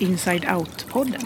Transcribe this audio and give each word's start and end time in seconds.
Inside 0.00 0.44
Out-podden. 0.44 1.24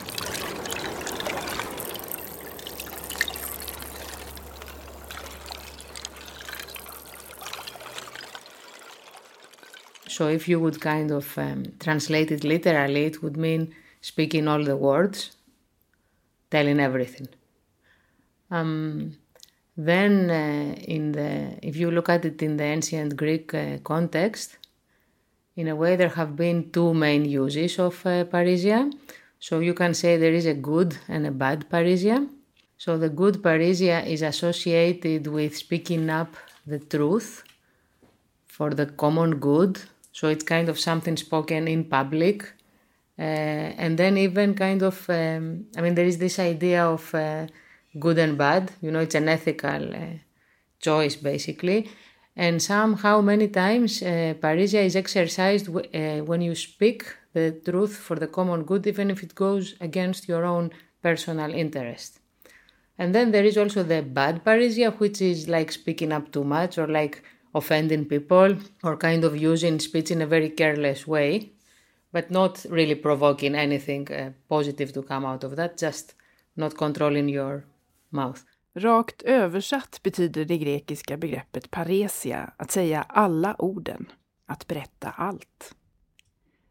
So 10.08 10.28
if 10.28 10.48
you 10.48 10.60
would 10.60 10.80
kind 10.80 11.10
of 11.10 11.36
um, 11.38 11.64
translate 11.80 12.30
it 12.30 12.44
literally, 12.44 13.06
it 13.06 13.22
would 13.22 13.36
mean 13.36 13.74
speaking 14.00 14.46
all 14.46 14.62
the 14.62 14.76
words, 14.76 15.32
telling 16.50 16.78
everything. 16.78 17.28
Um, 18.50 19.16
then, 19.76 20.30
uh, 20.30 20.74
in 20.86 21.12
the 21.12 21.58
if 21.62 21.76
you 21.76 21.90
look 21.90 22.08
at 22.08 22.24
it 22.24 22.40
in 22.42 22.56
the 22.56 22.64
ancient 22.64 23.16
Greek 23.16 23.52
uh, 23.54 23.78
context, 23.82 24.58
in 25.56 25.68
a 25.68 25.76
way 25.76 25.96
there 25.96 26.10
have 26.10 26.36
been 26.36 26.70
two 26.70 26.94
main 26.94 27.24
uses 27.24 27.78
of 27.78 27.94
uh, 28.06 28.24
parrhesia. 28.24 28.92
So 29.38 29.60
you 29.60 29.74
can 29.74 29.94
say 29.94 30.16
there 30.16 30.32
is 30.32 30.46
a 30.46 30.54
good 30.54 30.96
and 31.08 31.26
a 31.26 31.30
bad 31.30 31.68
parrhesia. 31.70 32.28
So 32.78 32.98
the 32.98 33.08
good 33.08 33.42
parrhesia 33.42 34.06
is 34.06 34.22
associated 34.22 35.26
with 35.26 35.56
speaking 35.56 36.10
up 36.10 36.36
the 36.66 36.78
truth 36.78 37.44
for 38.46 38.70
the 38.70 38.86
common 38.86 39.38
good. 39.38 39.80
So 40.12 40.28
it's 40.28 40.44
kind 40.44 40.68
of 40.68 40.78
something 40.80 41.16
spoken 41.16 41.68
in 41.68 41.84
public. 41.84 42.52
Uh, 43.18 43.22
and 43.82 43.96
then 43.96 44.16
even 44.16 44.54
kind 44.54 44.82
of, 44.82 45.08
um, 45.08 45.66
I 45.76 45.80
mean, 45.82 45.94
there 45.94 46.06
is 46.06 46.18
this 46.18 46.38
idea 46.38 46.84
of 46.84 47.14
uh, 47.14 47.46
good 47.98 48.18
and 48.18 48.36
bad. 48.36 48.72
You 48.80 48.90
know, 48.90 49.00
it's 49.00 49.14
an 49.14 49.28
ethical 49.28 49.94
uh, 49.94 50.18
choice 50.80 51.16
basically. 51.16 51.88
And 52.36 52.60
somehow, 52.60 53.20
many 53.20 53.48
times, 53.48 54.02
uh, 54.02 54.34
parrhesia 54.40 54.84
is 54.84 54.96
exercised 54.96 55.66
w- 55.66 55.88
uh, 55.94 56.24
when 56.24 56.42
you 56.42 56.54
speak 56.54 57.04
the 57.32 57.52
truth 57.64 57.96
for 57.96 58.16
the 58.16 58.26
common 58.26 58.64
good, 58.64 58.86
even 58.86 59.10
if 59.10 59.22
it 59.22 59.34
goes 59.34 59.74
against 59.80 60.28
your 60.28 60.44
own 60.44 60.72
personal 61.02 61.52
interest. 61.54 62.20
And 62.98 63.14
then 63.14 63.30
there 63.30 63.44
is 63.44 63.56
also 63.56 63.82
the 63.82 64.02
bad 64.02 64.44
parrhesia, 64.44 64.98
which 64.98 65.20
is 65.22 65.48
like 65.48 65.70
speaking 65.72 66.12
up 66.12 66.32
too 66.32 66.44
much 66.44 66.78
or 66.78 66.86
like 66.88 67.22
offending 67.54 68.04
people 68.04 68.56
or 68.82 68.96
kind 68.96 69.24
of 69.24 69.36
using 69.36 69.78
speech 69.78 70.10
in 70.10 70.22
a 70.22 70.26
very 70.26 70.50
careless 70.50 71.06
way, 71.06 71.52
but 72.12 72.30
not 72.30 72.64
really 72.68 72.94
provoking 72.96 73.54
anything 73.54 74.10
uh, 74.12 74.30
positive 74.48 74.92
to 74.92 75.02
come 75.02 75.24
out 75.24 75.44
of 75.44 75.56
that, 75.56 75.78
just 75.78 76.14
not 76.56 76.76
controlling 76.76 77.28
your 77.28 77.64
mouth. 78.10 78.44
Rakt 78.76 79.22
översatt 79.22 80.00
betyder 80.02 80.44
det 80.44 80.58
grekiska 80.58 81.16
begreppet 81.16 81.70
paresia 81.70 82.52
att 82.56 82.70
säga 82.70 83.02
alla 83.02 83.56
orden, 83.58 84.06
att 84.46 84.66
berätta 84.66 85.10
allt. 85.10 85.74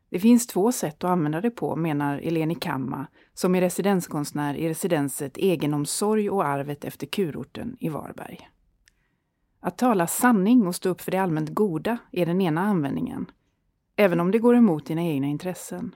Det 0.09 0.19
finns 0.19 0.47
två 0.47 0.71
sätt 0.71 1.03
att 1.03 1.09
använda 1.09 1.41
det 1.41 1.49
på, 1.51 1.75
menar 1.75 2.17
Eleni 2.23 2.55
Kamma, 2.55 3.07
som 3.33 3.55
är 3.55 3.61
residenskonstnär 3.61 4.55
i 4.55 4.69
residenset 4.69 5.37
Egenomsorg 5.37 6.29
och 6.29 6.45
arvet 6.45 6.85
efter 6.85 7.07
kurorten 7.07 7.77
i 7.79 7.89
Varberg. 7.89 8.49
Att 9.59 9.77
tala 9.77 10.07
sanning 10.07 10.67
och 10.67 10.75
stå 10.75 10.89
upp 10.89 11.01
för 11.01 11.11
det 11.11 11.17
allmänt 11.17 11.49
goda 11.49 11.97
är 12.11 12.25
den 12.25 12.41
ena 12.41 12.61
användningen, 12.61 13.31
även 13.95 14.19
om 14.19 14.31
det 14.31 14.39
går 14.39 14.55
emot 14.55 14.85
dina 14.85 15.01
egna 15.03 15.27
intressen. 15.27 15.95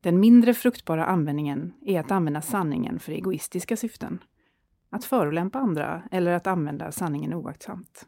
Den 0.00 0.20
mindre 0.20 0.54
fruktbara 0.54 1.04
användningen 1.04 1.72
är 1.80 2.00
att 2.00 2.10
använda 2.10 2.40
sanningen 2.40 2.98
för 2.98 3.12
egoistiska 3.12 3.76
syften. 3.76 4.18
Att 4.90 5.04
förolämpa 5.04 5.58
andra 5.58 6.02
eller 6.10 6.32
att 6.32 6.46
använda 6.46 6.92
sanningen 6.92 7.34
oaktsamt. 7.34 8.06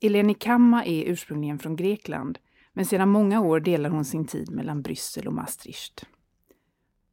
Eleni 0.00 0.34
Kamma 0.34 0.84
är 0.84 1.04
ursprungligen 1.04 1.58
från 1.58 1.76
Grekland, 1.76 2.38
men 2.72 2.86
sedan 2.86 3.08
många 3.08 3.40
år 3.40 3.60
delar 3.60 3.90
hon 3.90 4.04
sin 4.04 4.26
tid 4.26 4.50
mellan 4.50 4.82
Bryssel 4.82 5.26
och 5.26 5.34
Maastricht. 5.34 6.06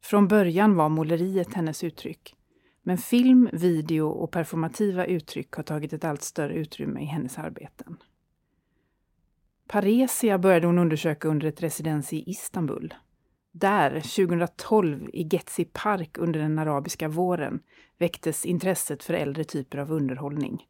Från 0.04 0.28
början 0.28 0.76
var 0.76 0.90
måleriet 0.90 1.54
hennes 1.54 1.84
uttryck, 1.84 2.36
men 2.82 2.98
film, 2.98 3.50
video 3.54 4.08
och 4.08 4.32
performativa 4.32 5.06
uttryck 5.06 5.54
har 5.54 5.64
tagit 5.64 5.94
ett 5.94 6.04
allt 6.04 6.24
större 6.24 6.54
utrymme 6.54 7.02
i 7.02 7.06
hennes 7.06 7.38
arbeten. 7.38 7.98
Paresia 9.68 10.38
började 10.38 10.68
hon 10.68 10.80
undersöka 10.80 11.28
under 11.28 11.48
ett 11.48 11.64
residens 11.64 12.14
i 12.14 12.30
Istanbul. 12.30 12.94
Där, 13.56 13.92
2012, 13.92 15.10
i 15.14 15.28
Getsi 15.32 15.66
Park 15.66 16.18
under 16.18 16.40
den 16.40 16.60
arabiska 16.60 17.08
våren, 17.08 17.60
väcktes 17.98 18.46
intresset 18.46 19.04
för 19.04 19.14
äldre 19.14 19.44
typer 19.44 19.78
av 19.78 19.92
underhållning. 19.92 20.68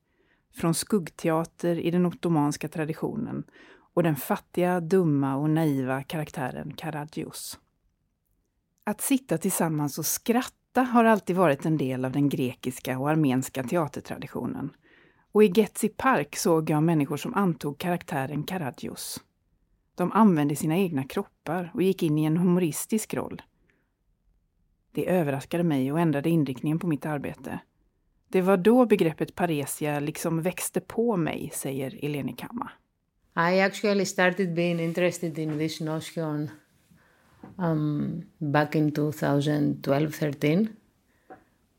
Från 0.56 0.74
skuggteater 0.74 1.80
i 1.80 1.92
den 1.92 2.06
ottomanska 2.06 2.68
traditionen 2.68 3.44
och 3.94 4.04
den 4.04 4.16
fattiga, 4.16 4.80
dumma 4.80 5.36
och 5.36 5.50
naiva 5.50 6.04
karaktären 6.04 6.74
Karagios. 6.74 7.60
Att 8.84 9.02
sitta 9.02 9.38
tillsammans 9.38 9.98
och 9.98 10.06
skratta 10.06 10.82
har 10.82 11.06
alltid 11.06 11.36
varit 11.36 11.66
en 11.66 11.78
del 11.78 12.06
av 12.06 12.12
den 12.12 12.30
grekiska 12.30 13.00
och 13.00 13.10
armenska 13.10 13.64
teatertraditionen. 13.64 14.70
Och 15.32 15.44
i 15.44 15.52
Getsi 15.56 15.90
Park 15.90 16.36
såg 16.36 16.70
jag 16.70 16.84
människor 16.84 17.18
som 17.18 17.34
antog 17.34 17.78
karaktären 17.78 18.44
Karagios. 18.44 19.20
De 19.96 20.12
använde 20.12 20.56
sina 20.56 20.78
egna 20.78 21.04
kroppar 21.04 21.72
och 21.74 21.81
gick 21.81 22.04
in 22.04 22.18
i 22.18 22.24
en 22.24 22.38
humoristisk 22.38 23.14
roll. 23.14 23.42
Det 24.92 25.09
överraskade 25.09 25.64
mig 25.64 25.92
och 25.92 26.00
ändrade 26.00 26.30
inriktningen 26.30 26.80
på 26.80 26.88
mitt 26.88 27.06
arbete. 27.06 27.59
Det 28.30 28.42
var 28.42 28.58
då 28.58 28.86
begreppet 28.86 29.36
paresia 29.36 30.00
liksom 30.00 30.42
växte 30.42 30.80
på 30.80 31.18
mig, 31.18 31.52
säger 31.54 32.06
Eleni 32.06 32.34
Kamma. 32.34 32.72
I 33.36 33.62
actually 33.62 34.06
started 34.06 34.54
being 34.54 34.80
interested 34.80 35.40
in 35.40 35.58
this 35.58 35.80
notion 35.81 36.50
um, 37.58 38.24
back 38.38 38.75
in 38.75 38.92
2012-13 38.92 40.68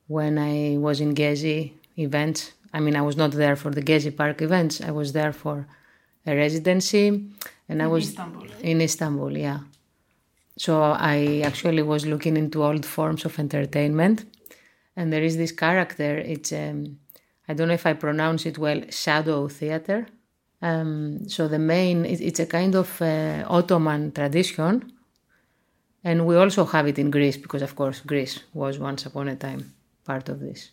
when 0.07 0.39
I 0.39 0.79
was 0.79 1.01
in 1.01 1.15
Gezi 1.15 1.73
events. 1.95 2.53
I 2.73 2.81
mean, 2.81 2.97
I 2.97 3.01
was 3.01 3.17
not 3.17 3.33
there 3.33 3.57
for 3.57 3.73
the 3.73 3.81
Gezi 3.81 4.11
Park 4.11 4.43
events. 4.43 4.81
I 4.81 4.91
was 4.91 5.13
there 5.13 5.33
for 5.33 5.67
a 6.27 6.35
residency, 6.35 7.09
and 7.69 7.83
I 7.83 7.87
in 7.87 7.91
was 7.91 8.09
Istanbul. 8.09 8.47
in 8.63 8.81
Istanbul. 8.81 9.37
Yeah. 9.37 9.61
So 10.57 10.81
I 10.83 11.43
actually 11.45 11.83
was 11.83 12.07
looking 12.07 12.37
into 12.37 12.63
old 12.63 12.87
forms 12.87 13.25
of 13.25 13.39
entertainment, 13.39 14.25
and 14.97 15.13
there 15.13 15.23
is 15.23 15.37
this 15.37 15.53
character. 15.53 16.19
It's 16.19 16.53
um, 16.53 16.99
I 17.49 17.55
don't 17.55 17.69
know 17.69 17.75
if 17.75 17.87
I 17.87 17.95
pronounce 17.95 18.47
it 18.47 18.59
well. 18.59 18.81
Shadow 18.91 19.49
theater. 19.49 20.07
Um, 20.63 21.29
so 21.29 21.49
the 21.49 21.59
main 21.59 22.07
it, 22.07 22.21
it's 22.21 22.41
a 22.41 22.47
kind 22.47 22.75
of 22.75 23.03
uh, 23.03 23.45
Ottoman 23.49 24.13
tradition, 24.13 24.93
and 26.03 26.27
we 26.27 26.37
also 26.37 26.65
have 26.65 26.87
it 26.87 26.99
in 26.99 27.11
Greece 27.11 27.37
because, 27.37 27.63
of 27.63 27.75
course, 27.75 28.01
Greece 28.01 28.41
was 28.55 28.79
once 28.79 29.05
upon 29.07 29.29
a 29.29 29.37
time 29.37 29.75
part 30.05 30.29
of 30.29 30.41
this 30.41 30.71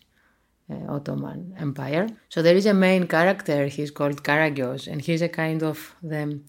Ottoman 0.88 1.54
Empire. 1.58 2.06
So 2.28 2.42
there 2.42 2.56
is 2.56 2.66
a 2.66 2.74
main 2.74 3.06
character. 3.06 3.66
He's 3.66 3.90
called 3.90 4.22
Karagios, 4.22 4.86
and 4.90 5.00
he's 5.00 5.22
a 5.22 5.28
kind 5.28 5.62
of 5.62 5.94
the 6.02 6.40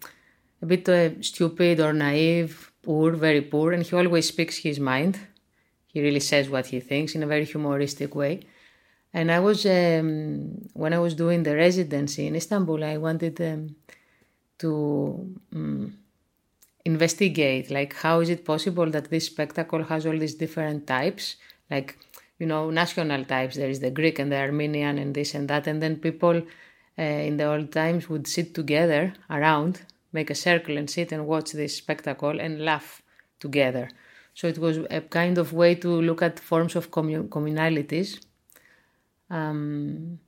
a 0.63 0.65
bit 0.65 0.87
uh, 0.87 1.21
stupid 1.21 1.79
or 1.81 1.91
naive, 1.91 2.71
poor, 2.81 3.11
very 3.11 3.41
poor, 3.41 3.73
and 3.73 3.83
he 3.83 3.95
always 3.95 4.27
speaks 4.27 4.57
his 4.57 4.79
mind. 4.79 5.19
He 5.87 6.01
really 6.01 6.21
says 6.31 6.49
what 6.49 6.67
he 6.67 6.79
thinks 6.79 7.15
in 7.15 7.21
a 7.21 7.27
very 7.27 7.45
humoristic 7.45 8.15
way. 8.15 8.33
And 9.13 9.31
I 9.31 9.39
was 9.39 9.65
um, 9.65 10.69
when 10.73 10.91
I 10.93 10.99
was 10.99 11.13
doing 11.13 11.43
the 11.43 11.55
residency 11.55 12.25
in 12.27 12.35
Istanbul, 12.35 12.83
I 12.83 12.97
wanted 12.97 13.39
um, 13.41 13.75
to 14.59 15.35
um, 15.53 15.97
investigate 16.85 17.69
like 17.69 17.93
how 18.03 18.21
is 18.21 18.29
it 18.29 18.43
possible 18.43 18.89
that 18.89 19.09
this 19.09 19.25
spectacle 19.27 19.83
has 19.83 20.05
all 20.05 20.17
these 20.17 20.35
different 20.35 20.87
types, 20.87 21.35
like 21.69 21.97
you 22.39 22.45
know 22.45 22.69
national 22.69 23.25
types. 23.25 23.55
There 23.55 23.69
is 23.69 23.79
the 23.79 23.91
Greek 23.91 24.19
and 24.19 24.31
the 24.31 24.37
Armenian 24.37 24.97
and 24.97 25.13
this 25.13 25.33
and 25.35 25.47
that, 25.49 25.67
and 25.67 25.81
then 25.81 25.97
people 25.97 26.41
uh, 26.97 27.01
in 27.01 27.37
the 27.37 27.45
old 27.45 27.71
times 27.71 28.09
would 28.09 28.27
sit 28.27 28.53
together 28.53 29.13
around, 29.29 29.81
make 30.11 30.29
a 30.29 30.35
circle 30.35 30.77
and 30.77 30.89
sit 30.89 31.11
and 31.11 31.25
watch 31.25 31.51
this 31.51 31.75
spectacle 31.77 32.39
and 32.39 32.63
laugh 32.63 33.01
together. 33.39 33.89
So 34.33 34.47
it 34.47 34.57
was 34.57 34.77
a 34.89 35.01
kind 35.01 35.37
of 35.37 35.53
way 35.53 35.75
to 35.75 35.89
look 35.89 36.21
at 36.21 36.39
forms 36.39 36.75
of 36.75 36.91
commun- 36.91 37.29
communalities. 37.29 38.19
Um, 39.29 40.19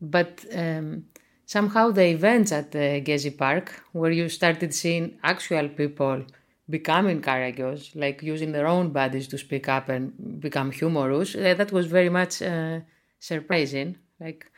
but 0.00 0.44
um, 0.54 1.06
somehow 1.46 1.90
the 1.90 2.06
events 2.06 2.52
at 2.52 2.72
the 2.72 3.02
Gezi 3.06 3.36
Park, 3.36 3.82
where 3.92 4.10
you 4.10 4.28
started 4.28 4.74
seeing 4.74 5.18
actual 5.22 5.68
people 5.68 6.24
becoming 6.68 7.20
Karagios, 7.22 7.94
like 7.94 8.22
using 8.22 8.52
their 8.52 8.66
own 8.66 8.90
bodies 8.90 9.28
to 9.28 9.38
speak 9.38 9.68
up 9.68 9.88
and 9.88 10.40
become 10.40 10.70
humorous, 10.70 11.34
uh, 11.34 11.54
that 11.54 11.72
was 11.72 11.86
very 11.86 12.08
much 12.08 12.42
uh, 12.42 12.80
surprising. 13.18 13.96
Like, 14.20 14.50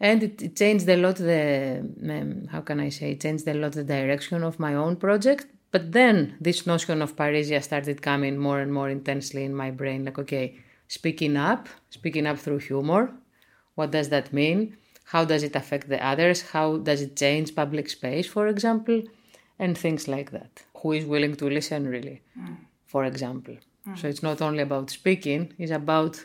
and 0.00 0.22
it, 0.22 0.40
it 0.40 0.56
changed 0.56 0.88
a 0.88 0.96
lot 0.96 1.16
the 1.16 1.80
um, 2.08 2.46
how 2.50 2.60
can 2.60 2.80
I 2.80 2.88
say? 2.88 3.12
It 3.12 3.20
changed 3.20 3.46
a 3.48 3.54
lot 3.54 3.72
the 3.72 3.84
direction 3.84 4.42
of 4.42 4.58
my 4.58 4.74
own 4.74 4.96
project. 4.96 5.46
But 5.70 5.92
then 5.92 6.36
this 6.40 6.66
notion 6.66 7.02
of 7.02 7.14
parrhesia 7.14 7.62
started 7.62 8.00
coming 8.00 8.38
more 8.38 8.60
and 8.60 8.72
more 8.72 8.88
intensely 8.88 9.44
in 9.44 9.54
my 9.54 9.70
brain. 9.70 10.06
Like, 10.06 10.18
okay, 10.18 10.56
speaking 10.86 11.36
up, 11.36 11.68
speaking 11.90 12.26
up 12.26 12.38
through 12.38 12.58
humor. 12.58 13.12
What 13.74 13.90
does 13.90 14.08
that 14.08 14.32
mean? 14.32 14.76
How 15.04 15.24
does 15.24 15.42
it 15.42 15.54
affect 15.54 15.88
the 15.88 16.04
others? 16.04 16.40
How 16.40 16.78
does 16.78 17.02
it 17.02 17.16
change 17.16 17.54
public 17.54 17.90
space, 17.90 18.26
for 18.26 18.48
example? 18.48 19.02
and 19.58 19.76
things 19.76 20.08
like 20.08 20.30
that. 20.30 20.64
Who 20.82 20.92
is 20.92 21.04
willing 21.04 21.34
to 21.36 21.46
listen, 21.48 21.86
really, 21.88 22.22
for 22.86 23.04
example. 23.04 23.56
So 23.96 24.06
it's 24.08 24.22
not 24.22 24.42
only 24.42 24.62
about 24.62 24.90
speaking, 24.90 25.52
it's 25.58 25.72
about 25.72 26.22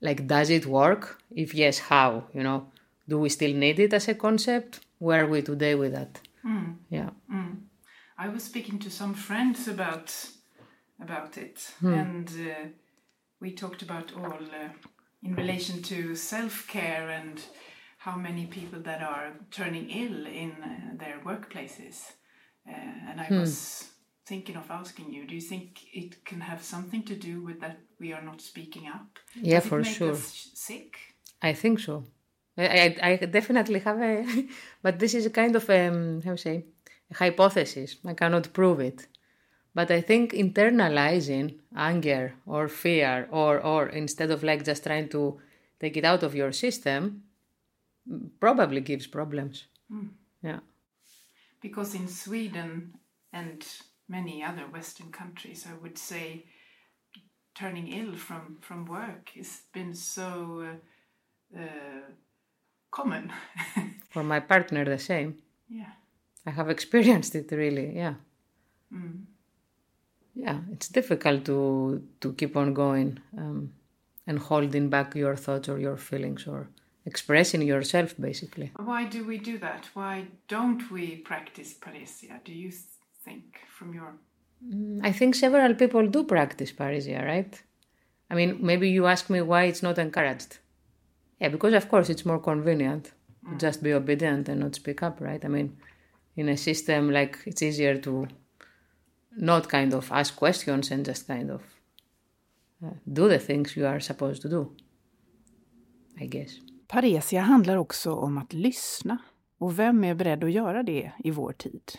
like, 0.00 0.26
does 0.26 0.50
it 0.50 0.66
work? 0.66 1.18
If 1.34 1.54
yes, 1.54 1.78
how? 1.78 2.24
You 2.34 2.42
know, 2.42 2.66
do 3.08 3.18
we 3.18 3.28
still 3.30 3.54
need 3.54 3.78
it 3.78 3.92
as 3.94 4.08
a 4.08 4.14
concept? 4.14 4.80
Where 4.98 5.24
are 5.24 5.28
we 5.28 5.42
today 5.42 5.74
with 5.74 5.92
that? 5.92 6.20
Yeah. 6.90 7.10
I 8.18 8.28
was 8.28 8.42
speaking 8.44 8.78
to 8.80 8.90
some 8.90 9.14
friends 9.14 9.66
about 9.68 10.14
about 11.00 11.36
it, 11.36 11.72
and 11.82 12.28
uh, 12.28 12.68
we 13.40 13.50
talked 13.52 13.82
about 13.82 14.12
all 14.16 14.32
uh, 14.62 14.68
in 15.22 15.34
relation 15.34 15.82
to 15.82 16.14
self 16.14 16.66
care 16.68 17.08
and 17.08 17.40
how 17.98 18.16
many 18.16 18.46
people 18.46 18.80
that 18.80 19.02
are 19.02 19.32
turning 19.50 19.90
ill 19.90 20.26
in 20.26 20.52
uh, 20.62 20.96
their 20.98 21.18
workplaces. 21.24 22.12
Uh, 22.66 23.10
and 23.10 23.20
I 23.20 23.28
was 23.30 23.90
thinking 24.26 24.56
of 24.56 24.70
asking 24.70 25.12
you: 25.12 25.26
Do 25.26 25.34
you 25.34 25.40
think 25.40 25.86
it 25.92 26.24
can 26.24 26.40
have 26.40 26.62
something 26.62 27.02
to 27.04 27.14
do 27.14 27.42
with 27.42 27.60
that 27.60 27.78
we 28.00 28.12
are 28.12 28.22
not 28.22 28.40
speaking 28.40 28.88
up? 28.88 29.18
Yeah, 29.42 29.60
Does 29.60 29.68
for 29.68 29.84
sure. 29.84 30.16
sick? 30.16 30.96
I 31.42 31.52
think 31.52 31.80
so. 31.80 32.04
I, 32.56 32.96
I, 33.02 33.08
I 33.10 33.16
definitely 33.16 33.80
have 33.80 34.00
a, 34.00 34.46
but 34.82 34.98
this 34.98 35.14
is 35.14 35.26
a 35.26 35.30
kind 35.30 35.56
of 35.56 35.68
um, 35.68 36.22
how 36.22 36.32
to 36.32 36.38
say, 36.38 36.64
a 37.10 37.14
hypothesis. 37.14 37.96
I 38.06 38.14
cannot 38.14 38.52
prove 38.52 38.80
it, 38.80 39.06
but 39.74 39.90
I 39.90 40.00
think 40.00 40.32
internalizing 40.32 41.58
anger 41.76 42.34
or 42.46 42.68
fear 42.68 43.28
or 43.30 43.60
or 43.60 43.88
instead 43.88 44.30
of 44.30 44.42
like 44.42 44.64
just 44.64 44.84
trying 44.84 45.08
to 45.10 45.40
take 45.80 45.96
it 45.96 46.04
out 46.04 46.22
of 46.22 46.34
your 46.34 46.52
system, 46.52 47.24
mm, 48.10 48.30
probably 48.40 48.80
gives 48.80 49.06
problems. 49.06 49.64
Yeah. 50.42 50.60
Because 51.64 51.94
in 51.94 52.08
Sweden 52.08 52.92
and 53.32 53.66
many 54.06 54.44
other 54.44 54.66
Western 54.76 55.10
countries, 55.10 55.66
I 55.66 55.74
would 55.82 55.96
say 55.96 56.44
turning 57.54 57.88
ill 57.88 58.16
from, 58.16 58.58
from 58.60 58.84
work 58.84 59.30
has 59.34 59.62
been 59.72 59.94
so 59.94 60.76
uh, 61.56 61.58
uh, 61.58 62.02
common. 62.90 63.32
For 64.10 64.22
my 64.22 64.40
partner, 64.40 64.84
the 64.84 64.98
same. 64.98 65.38
yeah. 65.70 65.92
I 66.46 66.50
have 66.50 66.68
experienced 66.68 67.34
it 67.34 67.50
really. 67.50 67.96
Yeah. 67.96 68.14
Yeah, 70.34 70.58
it's 70.72 70.88
difficult 70.88 71.44
to 71.46 72.02
to 72.20 72.32
keep 72.32 72.56
on 72.56 72.74
going 72.74 73.18
um, 73.38 73.72
and 74.26 74.38
holding 74.38 74.90
back 74.90 75.14
your 75.14 75.36
thoughts 75.36 75.68
or 75.68 75.78
your 75.78 75.96
feelings 75.96 76.46
or 76.46 76.68
expressing 77.06 77.62
yourself, 77.62 78.14
basically. 78.18 78.72
Why 78.76 79.04
do 79.04 79.24
we 79.26 79.38
do 79.38 79.58
that? 79.58 79.88
Why 79.94 80.26
don't 80.48 80.90
we 80.90 81.16
practice 81.16 81.74
parrhesia, 81.74 82.42
do 82.44 82.52
you 82.52 82.70
think, 83.24 83.60
from 83.76 83.94
your. 83.94 84.14
I 85.02 85.12
think 85.12 85.34
several 85.34 85.74
people 85.74 86.06
do 86.06 86.24
practice 86.24 86.72
parrhesia, 86.72 87.24
right? 87.24 87.62
I 88.30 88.34
mean, 88.34 88.58
maybe 88.60 88.88
you 88.88 89.06
ask 89.06 89.28
me 89.28 89.42
why 89.42 89.64
it's 89.64 89.82
not 89.82 89.98
encouraged. 89.98 90.58
Yeah, 91.40 91.48
because 91.48 91.74
of 91.74 91.88
course 91.88 92.08
it's 92.08 92.24
more 92.24 92.38
convenient 92.38 93.12
to 93.50 93.56
just 93.58 93.82
be 93.82 93.92
obedient 93.92 94.48
and 94.48 94.60
not 94.60 94.74
speak 94.74 95.02
up, 95.02 95.20
right? 95.20 95.44
I 95.44 95.48
mean, 95.48 95.76
in 96.36 96.48
a 96.48 96.56
system 96.56 97.10
like 97.10 97.38
it's 97.44 97.62
easier 97.62 97.98
to 97.98 98.26
not 99.36 99.68
kind 99.68 99.92
of 99.92 100.10
ask 100.10 100.34
questions 100.36 100.90
and 100.90 101.04
just 101.04 101.26
kind 101.26 101.50
of 101.50 101.62
uh, 102.84 102.90
do 103.12 103.28
the 103.28 103.38
things 103.38 103.76
you 103.76 103.86
are 103.86 104.00
supposed 104.00 104.40
to 104.42 104.48
do. 104.48 104.72
I 106.18 106.26
guess. 106.26 106.58
Paresia 106.86 107.40
handlar 107.40 107.76
också 107.76 108.14
om 108.14 108.38
att 108.38 108.52
lyssna. 108.52 109.18
Och 109.58 109.78
vem 109.78 110.04
är 110.04 110.14
beredd 110.14 110.44
att 110.44 110.52
göra 110.52 110.82
det 110.82 111.12
i 111.18 111.30
vår 111.30 111.52
tid? 111.52 111.92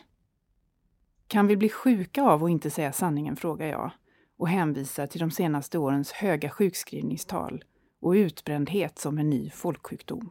Kan 1.27 1.47
vi 1.47 1.57
bli 1.57 1.69
sjuka 1.69 2.23
av 2.23 2.43
att 2.43 2.49
inte 2.49 2.69
säga 2.69 2.91
sanningen, 2.91 3.35
frågar 3.35 3.67
jag 3.67 3.91
och 4.37 4.49
hänvisar 4.49 5.07
till 5.07 5.19
de 5.19 5.31
senaste 5.31 5.77
årens 5.77 6.11
höga 6.11 6.49
sjukskrivningstal 6.49 7.63
och 7.99 8.11
utbrändhet 8.11 8.99
som 8.99 9.17
en 9.17 9.29
ny 9.29 9.49
folksjukdom. 9.49 10.29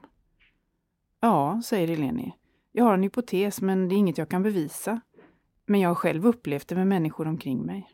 Ja, 1.21 1.63
säger 1.65 1.89
Eleni. 1.89 2.35
Jag 2.73 2.85
har 2.85 2.95
en 2.95 3.03
hypotes, 3.03 3.61
men 3.61 3.89
det 3.89 3.95
är 3.95 3.97
inget 3.97 4.19
jag 4.19 4.29
kan 4.29 4.43
bevisa. 4.43 5.01
Men 5.67 5.81
jag 5.81 5.91
har 5.91 5.95
själv 5.95 6.27
upplevt 6.27 6.69
det 6.69 6.75
med 6.75 6.87
människor 6.87 7.27
omkring 7.27 7.63
mig. 7.63 7.91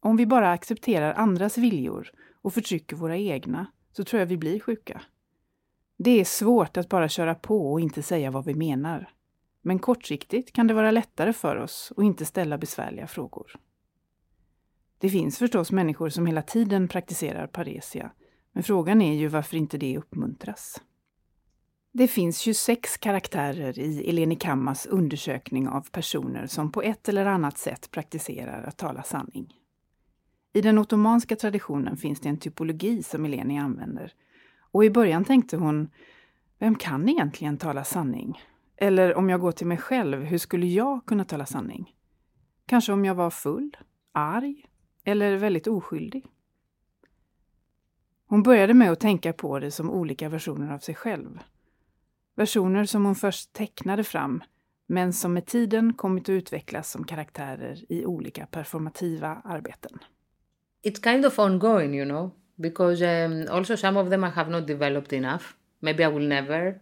Om 0.00 0.16
vi 0.16 0.26
bara 0.26 0.52
accepterar 0.52 1.14
andras 1.14 1.58
viljor 1.58 2.10
och 2.42 2.54
förtrycker 2.54 2.96
våra 2.96 3.16
egna 3.16 3.66
så 3.92 4.04
tror 4.04 4.20
jag 4.20 4.26
vi 4.26 4.36
blir 4.36 4.60
sjuka. 4.60 5.02
Det 6.00 6.20
är 6.20 6.24
svårt 6.24 6.76
att 6.76 6.88
bara 6.88 7.08
köra 7.08 7.34
på 7.34 7.72
och 7.72 7.80
inte 7.80 8.02
säga 8.02 8.30
vad 8.30 8.44
vi 8.44 8.54
menar. 8.54 9.10
Men 9.62 9.78
kortsiktigt 9.78 10.52
kan 10.52 10.66
det 10.66 10.74
vara 10.74 10.90
lättare 10.90 11.32
för 11.32 11.56
oss 11.56 11.92
att 11.96 12.04
inte 12.04 12.24
ställa 12.24 12.58
besvärliga 12.58 13.06
frågor. 13.06 13.56
Det 14.98 15.10
finns 15.10 15.38
förstås 15.38 15.72
människor 15.72 16.08
som 16.08 16.26
hela 16.26 16.42
tiden 16.42 16.88
praktiserar 16.88 17.46
paresia, 17.46 18.10
men 18.52 18.62
frågan 18.62 19.02
är 19.02 19.14
ju 19.14 19.28
varför 19.28 19.56
inte 19.56 19.78
det 19.78 19.98
uppmuntras. 19.98 20.80
Det 21.92 22.08
finns 22.08 22.38
26 22.38 22.96
karaktärer 22.96 23.78
i 23.78 24.10
Eleni 24.10 24.36
Kammas 24.36 24.86
undersökning 24.86 25.68
av 25.68 25.90
personer 25.90 26.46
som 26.46 26.72
på 26.72 26.82
ett 26.82 27.08
eller 27.08 27.26
annat 27.26 27.58
sätt 27.58 27.90
praktiserar 27.90 28.62
att 28.62 28.76
tala 28.76 29.02
sanning. 29.02 29.54
I 30.52 30.60
den 30.60 30.78
ottomanska 30.78 31.36
traditionen 31.36 31.96
finns 31.96 32.20
det 32.20 32.28
en 32.28 32.38
typologi 32.38 33.02
som 33.02 33.24
Eleni 33.24 33.58
använder. 33.58 34.12
Och 34.70 34.84
i 34.84 34.90
början 34.90 35.24
tänkte 35.24 35.56
hon, 35.56 35.90
vem 36.58 36.74
kan 36.74 37.08
egentligen 37.08 37.58
tala 37.58 37.84
sanning? 37.84 38.42
Eller 38.76 39.14
om 39.14 39.30
jag 39.30 39.40
går 39.40 39.52
till 39.52 39.66
mig 39.66 39.78
själv, 39.78 40.22
hur 40.22 40.38
skulle 40.38 40.66
jag 40.66 41.06
kunna 41.06 41.24
tala 41.24 41.46
sanning? 41.46 41.94
Kanske 42.66 42.92
om 42.92 43.04
jag 43.04 43.14
var 43.14 43.30
full, 43.30 43.76
arg 44.12 44.64
eller 45.04 45.36
väldigt 45.36 45.66
oskyldig? 45.66 46.26
Hon 48.26 48.42
började 48.42 48.74
med 48.74 48.92
att 48.92 49.00
tänka 49.00 49.32
på 49.32 49.58
det 49.58 49.70
som 49.70 49.90
olika 49.90 50.28
versioner 50.28 50.74
av 50.74 50.78
sig 50.78 50.94
själv. 50.94 51.38
Versioner 52.34 52.84
som 52.84 53.04
hon 53.04 53.14
först 53.14 53.52
tecknade 53.52 54.04
fram, 54.04 54.42
men 54.86 55.12
som 55.12 55.32
med 55.32 55.46
tiden 55.46 55.94
kommit 55.94 56.24
att 56.24 56.28
utvecklas 56.28 56.90
som 56.90 57.04
karaktärer 57.04 57.92
i 57.92 58.06
olika 58.06 58.46
performativa 58.46 59.42
arbeten. 59.44 59.98
It's 60.84 61.02
kind 61.02 61.26
of 61.26 61.38
ongoing, 61.38 61.94
you 61.94 62.04
know, 62.04 62.30
because 62.60 63.02
um, 63.02 63.46
also 63.50 63.76
some 63.76 63.96
of 63.96 64.10
them 64.10 64.24
I 64.24 64.30
have 64.30 64.48
not 64.48 64.66
developed 64.66 65.12
enough. 65.12 65.56
Maybe 65.80 66.04
I 66.04 66.08
will 66.08 66.28
never. 66.36 66.80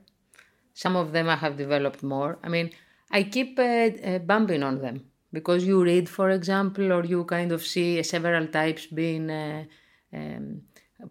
Some 0.74 0.96
of 0.96 1.12
them 1.12 1.28
I 1.28 1.36
have 1.36 1.56
developed 1.56 2.02
more. 2.02 2.38
I 2.42 2.48
mean, 2.48 2.70
I 3.10 3.24
keep 3.24 3.58
uh, 3.58 3.62
uh, 3.62 4.18
bumping 4.18 4.62
on 4.62 4.80
them 4.80 5.06
because 5.32 5.64
you 5.64 5.82
read, 5.82 6.08
for 6.08 6.30
example, 6.30 6.92
or 6.92 7.04
you 7.04 7.24
kind 7.24 7.52
of 7.52 7.64
see 7.64 8.02
several 8.02 8.46
types 8.48 8.86
being 8.86 9.30
uh, 9.30 9.64
um, 10.12 10.62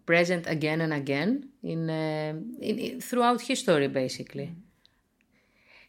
present 0.06 0.48
again 0.48 0.82
and 0.82 0.94
again 0.94 1.50
in, 1.64 1.90
uh, 1.90 2.34
in, 2.60 2.80
in 2.80 3.02
throughout 3.02 3.42
history, 3.42 3.88
basically. 3.88 4.56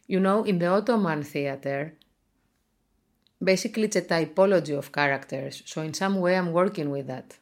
You 0.07 0.19
know, 0.19 0.43
in 0.43 0.59
the 0.59 0.67
Ottoman 0.67 1.23
theater, 1.23 1.97
basically 3.43 3.83
it's 3.83 3.95
a 3.95 4.01
typology 4.01 4.77
of 4.77 4.91
characters. 4.91 5.63
So 5.65 5.81
in 5.81 5.93
some 5.93 6.19
way, 6.19 6.37
I'm 6.37 6.51
working 6.53 6.89
with 6.89 7.07
that 7.07 7.37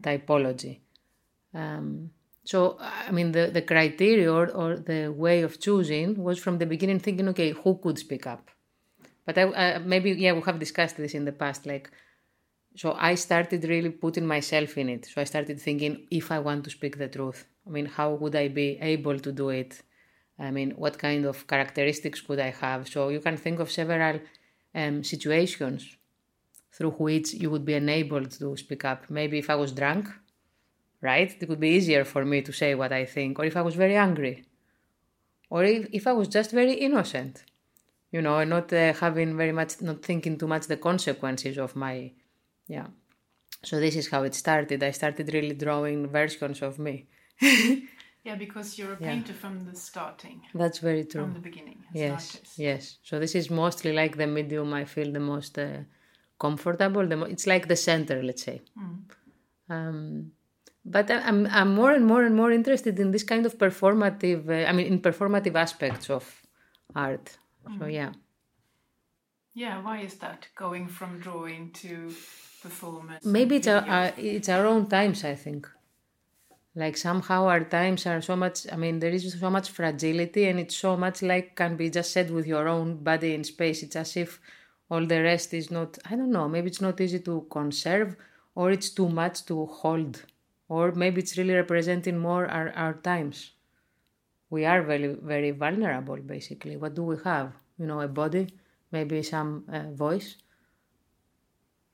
typology. 0.00 0.80
Um, 1.54 2.10
so 2.44 2.76
I 2.80 3.10
mean, 3.12 3.32
the 3.32 3.50
the 3.52 3.62
criteria 3.62 4.32
or, 4.32 4.48
or 4.50 4.76
the 4.76 5.08
way 5.08 5.42
of 5.42 5.60
choosing 5.60 6.22
was 6.22 6.38
from 6.38 6.58
the 6.58 6.66
beginning 6.66 7.00
thinking, 7.00 7.28
okay, 7.28 7.50
who 7.50 7.78
could 7.78 7.98
speak 7.98 8.26
up? 8.26 8.50
But 9.24 9.38
I, 9.38 9.42
uh, 9.42 9.78
maybe 9.80 10.10
yeah, 10.12 10.32
we 10.32 10.40
have 10.42 10.58
discussed 10.58 10.96
this 10.96 11.14
in 11.14 11.24
the 11.24 11.32
past. 11.32 11.66
Like, 11.66 11.90
so 12.74 12.96
I 12.98 13.14
started 13.14 13.64
really 13.64 13.90
putting 13.90 14.26
myself 14.26 14.76
in 14.76 14.88
it. 14.88 15.06
So 15.06 15.20
I 15.20 15.24
started 15.24 15.60
thinking, 15.60 16.06
if 16.10 16.32
I 16.32 16.40
want 16.40 16.64
to 16.64 16.70
speak 16.70 16.98
the 16.98 17.08
truth, 17.08 17.46
I 17.66 17.70
mean, 17.70 17.86
how 17.86 18.14
would 18.14 18.34
I 18.34 18.48
be 18.48 18.78
able 18.80 19.18
to 19.20 19.30
do 19.30 19.50
it? 19.50 19.82
I 20.38 20.50
mean, 20.50 20.72
what 20.72 20.98
kind 20.98 21.24
of 21.24 21.46
characteristics 21.46 22.20
could 22.20 22.40
I 22.40 22.50
have? 22.50 22.88
So 22.88 23.10
you 23.10 23.20
can 23.20 23.36
think 23.36 23.60
of 23.60 23.70
several 23.70 24.18
um, 24.74 25.04
situations 25.04 25.96
through 26.72 26.92
which 26.92 27.34
you 27.34 27.50
would 27.50 27.64
be 27.64 27.74
enabled 27.74 28.30
to 28.32 28.56
speak 28.56 28.84
up. 28.84 29.10
Maybe 29.10 29.38
if 29.38 29.50
I 29.50 29.54
was 29.56 29.72
drunk, 29.72 30.08
right? 31.00 31.34
It 31.40 31.48
would 31.48 31.60
be 31.60 31.68
easier 31.70 32.04
for 32.04 32.24
me 32.24 32.42
to 32.42 32.52
say 32.52 32.74
what 32.74 32.92
I 32.92 33.04
think. 33.04 33.38
Or 33.38 33.44
if 33.44 33.56
I 33.56 33.62
was 33.62 33.74
very 33.74 33.96
angry. 33.96 34.44
Or 35.50 35.64
if, 35.64 35.86
if 35.92 36.06
I 36.06 36.12
was 36.12 36.28
just 36.28 36.50
very 36.50 36.74
innocent, 36.74 37.44
you 38.10 38.22
know, 38.22 38.38
and 38.38 38.50
not 38.50 38.72
uh, 38.72 38.94
having 38.94 39.36
very 39.36 39.52
much, 39.52 39.82
not 39.82 40.02
thinking 40.02 40.38
too 40.38 40.46
much 40.46 40.66
the 40.66 40.78
consequences 40.78 41.58
of 41.58 41.76
my, 41.76 42.12
yeah. 42.68 42.86
So 43.62 43.78
this 43.78 43.94
is 43.96 44.08
how 44.08 44.22
it 44.22 44.34
started. 44.34 44.82
I 44.82 44.92
started 44.92 45.32
really 45.34 45.54
drawing 45.54 46.08
versions 46.08 46.62
of 46.62 46.78
me. 46.78 47.06
Yeah, 48.24 48.36
because 48.36 48.78
you're 48.78 48.92
a 48.92 48.98
Yeah. 49.00 49.08
painter 49.10 49.32
from 49.34 49.64
the 49.64 49.74
starting, 49.74 50.42
That's 50.54 50.78
very 50.78 51.04
true. 51.04 51.22
from 51.22 51.32
the 51.32 51.40
beginning. 51.40 51.84
Yes, 51.92 52.38
yes. 52.56 52.98
So 53.02 53.18
this 53.18 53.34
is 53.34 53.50
mostly 53.50 53.92
like 53.92 54.16
the 54.16 54.28
medium 54.28 54.72
I 54.72 54.84
feel 54.84 55.10
the 55.12 55.18
most 55.18 55.58
uh, 55.58 55.78
comfortable. 56.46 57.04
The 57.12 57.16
mo- 57.20 57.32
it's 57.34 57.46
like 57.52 57.64
the 57.72 57.76
center, 57.88 58.18
let's 58.28 58.44
say. 58.48 58.58
Um, 59.74 60.32
but 60.94 61.06
I'm 61.28 61.40
I'm 61.58 61.70
more 61.80 61.92
and 61.98 62.04
more 62.12 62.22
and 62.28 62.34
more 62.42 62.52
interested 62.58 62.94
in 63.04 63.08
this 63.14 63.24
kind 63.32 63.44
of 63.48 63.52
performative. 63.64 64.40
Uh, 64.48 64.68
I 64.70 64.72
mean, 64.76 64.86
in 64.92 64.98
performative 65.08 65.56
aspects 65.66 66.06
of 66.16 66.24
art. 67.06 67.26
So 67.78 67.86
yeah, 67.86 68.12
Yeah, 69.54 69.76
why 69.86 69.98
is 70.08 70.14
that? 70.24 70.48
Going 70.64 70.88
from 70.88 71.20
drawing 71.20 71.70
to 71.82 71.90
performance? 72.62 73.24
Maybe 73.24 73.56
it's 73.56 73.68
our, 73.68 73.84
our, 73.96 74.12
it's 74.16 74.48
our 74.48 74.66
own 74.66 74.88
times, 74.88 75.24
I 75.24 75.34
think. 75.44 75.68
Like 76.74 76.96
somehow 76.96 77.40
our 77.52 77.64
times 77.64 78.06
are 78.06 78.22
so 78.22 78.34
much, 78.34 78.66
I 78.72 78.76
mean, 78.76 78.98
there 78.98 79.10
is 79.10 79.24
so 79.38 79.50
much 79.50 79.68
fragility 79.70 80.48
and 80.48 80.58
it's 80.58 80.76
so 80.76 80.96
much 80.96 81.20
like 81.22 81.54
can 81.54 81.76
be 81.76 81.90
just 81.90 82.12
said 82.12 82.30
with 82.30 82.46
your 82.46 82.66
own 82.66 82.88
body 83.04 83.34
in 83.34 83.44
space. 83.44 83.82
It's 83.84 83.96
as 83.96 84.16
if 84.16 84.40
all 84.92 85.06
the 85.06 85.22
rest 85.22 85.54
is 85.54 85.70
not, 85.70 85.96
I 86.10 86.16
don't 86.16 86.30
know, 86.30 86.46
maybe 86.50 86.66
it's 86.66 86.82
not 86.82 87.00
easy 87.00 87.20
to 87.20 87.46
conserve 87.50 88.14
or 88.54 88.70
it's 88.70 88.90
too 88.90 89.08
much 89.08 89.46
to 89.46 89.64
hold. 89.64 90.22
Or 90.68 90.92
maybe 90.92 91.22
it's 91.22 91.38
really 91.38 91.54
representing 91.54 92.18
more 92.18 92.46
our, 92.46 92.68
our 92.72 92.94
times. 93.10 93.52
We 94.50 94.66
are 94.66 94.82
very, 94.82 95.14
very 95.32 95.52
vulnerable, 95.52 96.18
basically. 96.18 96.76
What 96.76 96.94
do 96.94 97.04
we 97.04 97.16
have? 97.24 97.52
You 97.78 97.86
know, 97.86 98.02
a 98.02 98.08
body, 98.08 98.48
maybe 98.90 99.22
some 99.22 99.64
uh, 99.72 99.90
voice. 99.92 100.36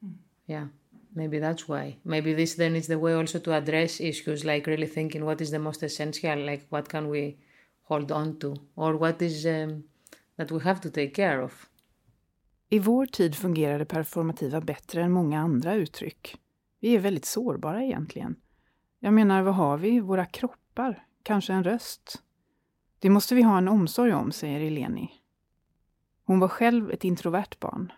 Mm. 0.05 0.15
Yeah, 0.49 0.67
maybe 1.15 1.39
that's 1.39 1.69
why. 1.69 1.99
Maybe 2.05 2.35
this 2.35 2.55
then 2.55 2.75
is 2.75 2.89
the 2.89 2.99
way 2.99 3.15
also 3.15 3.39
to 3.39 3.53
address 3.53 4.01
issues, 4.01 4.45
like 4.45 4.67
really 4.67 4.89
thinking 4.89 5.25
what 5.25 5.41
is 5.41 5.53
the 5.53 5.61
most 5.61 5.85
essential, 5.85 6.39
like 6.45 6.67
what 6.71 6.89
can 6.89 7.09
we 7.09 7.37
hold 7.85 8.11
on 8.11 8.39
to, 8.41 8.57
or 8.75 8.97
what 8.97 9.23
is 9.23 9.47
um, 9.47 9.85
that 10.37 10.51
we 10.51 10.59
have 10.61 10.81
to 10.81 10.91
take 10.91 11.15
care 11.15 11.41
of. 11.41 11.69
I 12.71 12.79
vår 12.79 13.07
tid 13.07 13.35
fungerar 13.35 13.79
det 13.79 13.85
performativa 13.85 14.61
bättre 14.61 15.03
än 15.03 15.13
många 15.13 15.41
andra 15.41 15.75
uttryck. 15.75 16.37
Vi 16.81 16.97
är 16.97 17.01
väldigt 17.01 17.25
sårbara 17.25 17.85
egentligen. 17.85 18.37
Jag 18.99 19.15
menar, 19.15 19.43
vad 19.43 19.55
har 19.55 19.79
vi? 19.79 20.01
Våra 20.01 20.27
kroppar? 20.27 21.07
Kanske 21.23 21.53
en 21.53 21.65
röst? 21.65 22.23
Det 22.99 23.11
måste 23.11 23.35
vi 23.35 23.43
ha 23.43 23.59
en 23.59 23.69
omsorg 23.69 24.13
om, 24.13 24.33
säger 24.33 24.61
Eleni. 24.61 25.11
Hon 26.25 26.41
var 26.41 26.49
själv 26.49 26.91
ett 26.91 27.05
introvert 27.05 27.59
barn. 27.61 27.93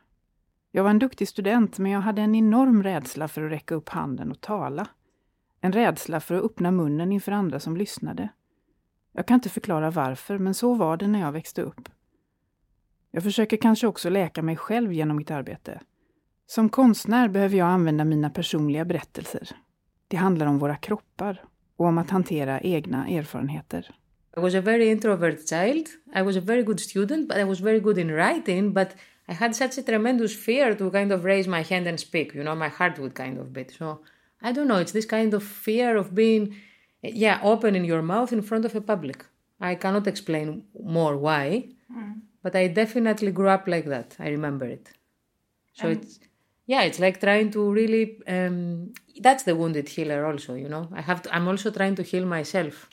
Jag 0.71 0.83
var 0.83 0.91
en 0.91 0.99
duktig 0.99 1.29
student, 1.29 1.79
men 1.79 1.93
jag 1.93 2.01
hade 2.01 2.23
en 2.23 2.35
enorm 2.35 2.83
rädsla 2.83 3.29
för 3.29 3.43
att 3.43 3.53
räcka 3.53 3.75
upp 3.75 3.89
handen 3.89 4.31
och 4.31 4.41
tala. 4.41 4.87
En 5.61 5.73
rädsla 5.73 6.21
för 6.21 6.35
att 6.35 6.45
öppna 6.45 6.71
munnen 6.71 7.13
inför 7.13 7.33
andra 7.33 7.61
som 7.61 7.77
lyssnade. 7.77 8.29
Jag 9.13 9.27
kan 9.27 9.35
inte 9.35 9.49
förklara 9.49 9.91
varför, 9.91 10.39
men 10.39 10.55
så 10.55 10.75
var 10.75 10.97
det 10.97 11.07
när 11.07 11.21
jag 11.21 11.33
växte 11.33 11.63
upp. 11.63 11.89
Jag 13.11 13.23
försöker 13.23 13.57
kanske 13.57 13.87
också 13.87 14.09
läka 14.09 14.43
mig 14.43 14.57
själv 14.57 14.93
genom 14.93 15.17
mitt 15.17 15.31
arbete. 15.31 15.81
Som 16.47 16.69
konstnär 16.69 17.29
behöver 17.29 17.57
jag 17.57 17.69
använda 17.69 18.05
mina 18.05 18.31
personliga 18.31 18.85
berättelser. 18.85 19.49
Det 20.09 20.17
handlar 20.17 20.47
om 20.47 20.59
våra 20.59 20.77
kroppar 20.77 21.45
och 21.77 21.87
om 21.87 21.99
att 21.99 22.11
hantera 22.11 22.61
egna 22.61 23.09
erfarenheter. 23.09 23.91
I 24.37 24.41
was 24.41 24.55
a 24.55 24.61
very 24.61 24.91
introvert 24.91 25.49
child. 25.49 25.87
I 26.17 26.23
was 26.23 26.37
a 26.37 26.41
very 26.41 26.63
good 26.63 26.81
student, 26.81 27.29
but 27.29 27.37
I 27.37 27.45
was 27.45 27.61
very 27.61 27.81
good 27.81 27.99
in 27.99 28.11
writing. 28.11 28.73
But 28.73 28.89
I 29.29 29.33
had 29.33 29.57
such 29.57 29.79
a 29.79 29.83
tremendous 29.83 30.45
fear 30.45 30.75
to 30.75 30.91
kind 30.91 31.13
of 31.13 31.25
raise 31.25 31.49
my 31.49 31.63
hand 31.63 31.87
and 31.87 32.01
speak. 32.01 32.35
You 32.35 32.43
know, 32.43 32.55
my 32.55 32.69
heart 32.69 32.99
would 32.99 33.15
kind 33.15 33.39
of 33.39 33.53
beat. 33.53 33.71
So 33.79 34.01
I 34.43 34.53
don't 34.53 34.67
know. 34.67 34.81
It's 34.81 34.93
this 34.93 35.07
kind 35.07 35.35
of 35.35 35.43
fear 35.43 35.97
of 35.97 36.15
being, 36.15 36.55
yeah, 37.03 37.41
opening 37.43 37.85
your 37.85 38.03
mouth 38.03 38.33
in 38.33 38.43
front 38.43 38.65
of 38.65 38.75
a 38.75 38.81
public. 38.81 39.25
I 39.61 39.75
cannot 39.75 40.07
explain 40.07 40.63
more 40.83 41.17
why, 41.17 41.69
mm. 41.91 42.21
But 42.43 42.55
I 42.57 42.69
definitely 42.69 43.33
grew 43.33 43.49
up 43.49 43.67
like 43.67 43.87
that. 43.87 44.17
I 44.19 44.29
remember 44.29 44.67
it. 44.67 44.91
So 45.75 45.87
um, 45.87 45.93
it's 45.93 46.21
yeah, 46.67 46.83
it's 46.83 47.01
like 47.01 47.21
trying 47.21 47.51
to 47.53 47.71
really. 47.71 48.19
Um, 48.27 48.93
that's 49.21 49.43
the 49.43 49.57
wounded 49.57 49.89
healer, 49.89 50.25
also. 50.25 50.55
You 50.55 50.69
know, 50.69 50.89
I 50.93 51.01
have 51.01 51.23
to. 51.23 51.35
I'm 51.35 51.49
also 51.49 51.71
trying 51.71 51.97
to 51.97 52.03
heal 52.03 52.27
myself 52.27 52.89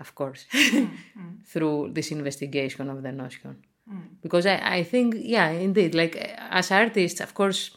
of 0.00 0.14
course, 0.14 0.46
mm, 0.52 0.90
mm. 1.18 1.46
through 1.46 1.90
this 1.92 2.10
investigation 2.10 2.90
of 2.90 3.02
the 3.02 3.12
notion. 3.12 3.56
Mm. 3.90 4.08
Because 4.22 4.46
I, 4.46 4.78
I 4.78 4.82
think, 4.82 5.14
yeah, 5.18 5.48
indeed, 5.48 5.94
like 5.94 6.16
as 6.16 6.70
artists, 6.70 7.20
of 7.20 7.34
course, 7.34 7.76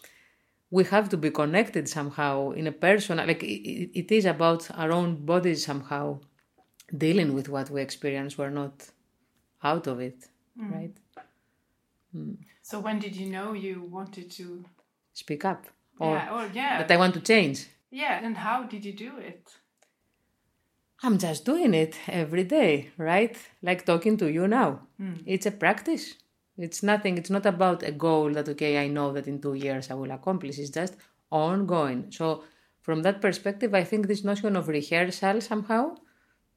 we 0.72 0.84
have 0.86 1.10
to 1.10 1.18
be 1.18 1.32
connected 1.32 1.88
somehow 1.88 2.52
in 2.52 2.68
a 2.68 2.72
personal, 2.72 3.26
like 3.26 3.44
it, 3.44 3.92
it 3.98 4.12
is 4.12 4.26
about 4.26 4.70
our 4.78 4.92
own 4.92 5.26
bodies 5.26 5.66
somehow 5.66 6.20
dealing 6.96 7.34
with 7.34 7.50
what 7.50 7.70
we 7.70 7.82
experience. 7.82 8.38
We're 8.38 8.50
not 8.50 8.90
out 9.64 9.88
of 9.88 10.00
it, 10.00 10.28
mm. 10.60 10.72
right? 10.72 10.98
Mm. 12.16 12.38
So 12.62 12.80
when 12.80 13.00
did 13.00 13.16
you 13.16 13.28
know 13.28 13.54
you 13.54 13.82
wanted 13.84 14.32
to 14.32 14.66
speak 15.14 15.46
up? 15.46 15.66
Or, 16.00 16.16
yeah, 16.16 16.34
or 16.34 16.50
yeah. 16.54 16.78
That 16.80 16.92
I 16.92 16.98
want 16.98 17.14
to 17.16 17.22
change. 17.22 17.68
Yeah, 17.92 18.20
and 18.24 18.38
how 18.38 18.64
did 18.64 18.86
you 18.86 18.94
do 18.94 19.18
it? 19.18 19.50
I'm 21.02 21.18
just 21.18 21.46
doing 21.46 21.74
it 21.74 21.96
every 22.08 22.44
day, 22.44 22.90
right? 22.98 23.36
Like 23.62 23.86
talking 23.86 24.18
to 24.18 24.32
you 24.32 24.48
now. 24.48 24.82
Mm. 25.02 25.24
It's 25.26 25.46
a 25.46 25.52
practice. 25.52 26.16
It's 26.58 26.84
nothing, 26.84 27.18
it's 27.18 27.30
not 27.30 27.46
about 27.46 27.84
a 27.84 27.92
goal 27.92 28.34
that, 28.34 28.50
okay, 28.50 28.84
I 28.84 28.88
know 28.88 29.14
that 29.14 29.28
in 29.28 29.40
two 29.40 29.54
years 29.54 29.90
I 29.90 29.94
will 29.94 30.12
accomplish. 30.12 30.60
It's 30.60 30.70
just 30.70 30.96
ongoing. 31.32 32.12
So, 32.12 32.44
from 32.82 33.02
that 33.04 33.22
perspective, 33.22 33.74
I 33.74 33.86
think 33.86 34.08
this 34.08 34.26
notion 34.26 34.58
of 34.58 34.68
rehearsal 34.68 35.40
somehow 35.40 35.96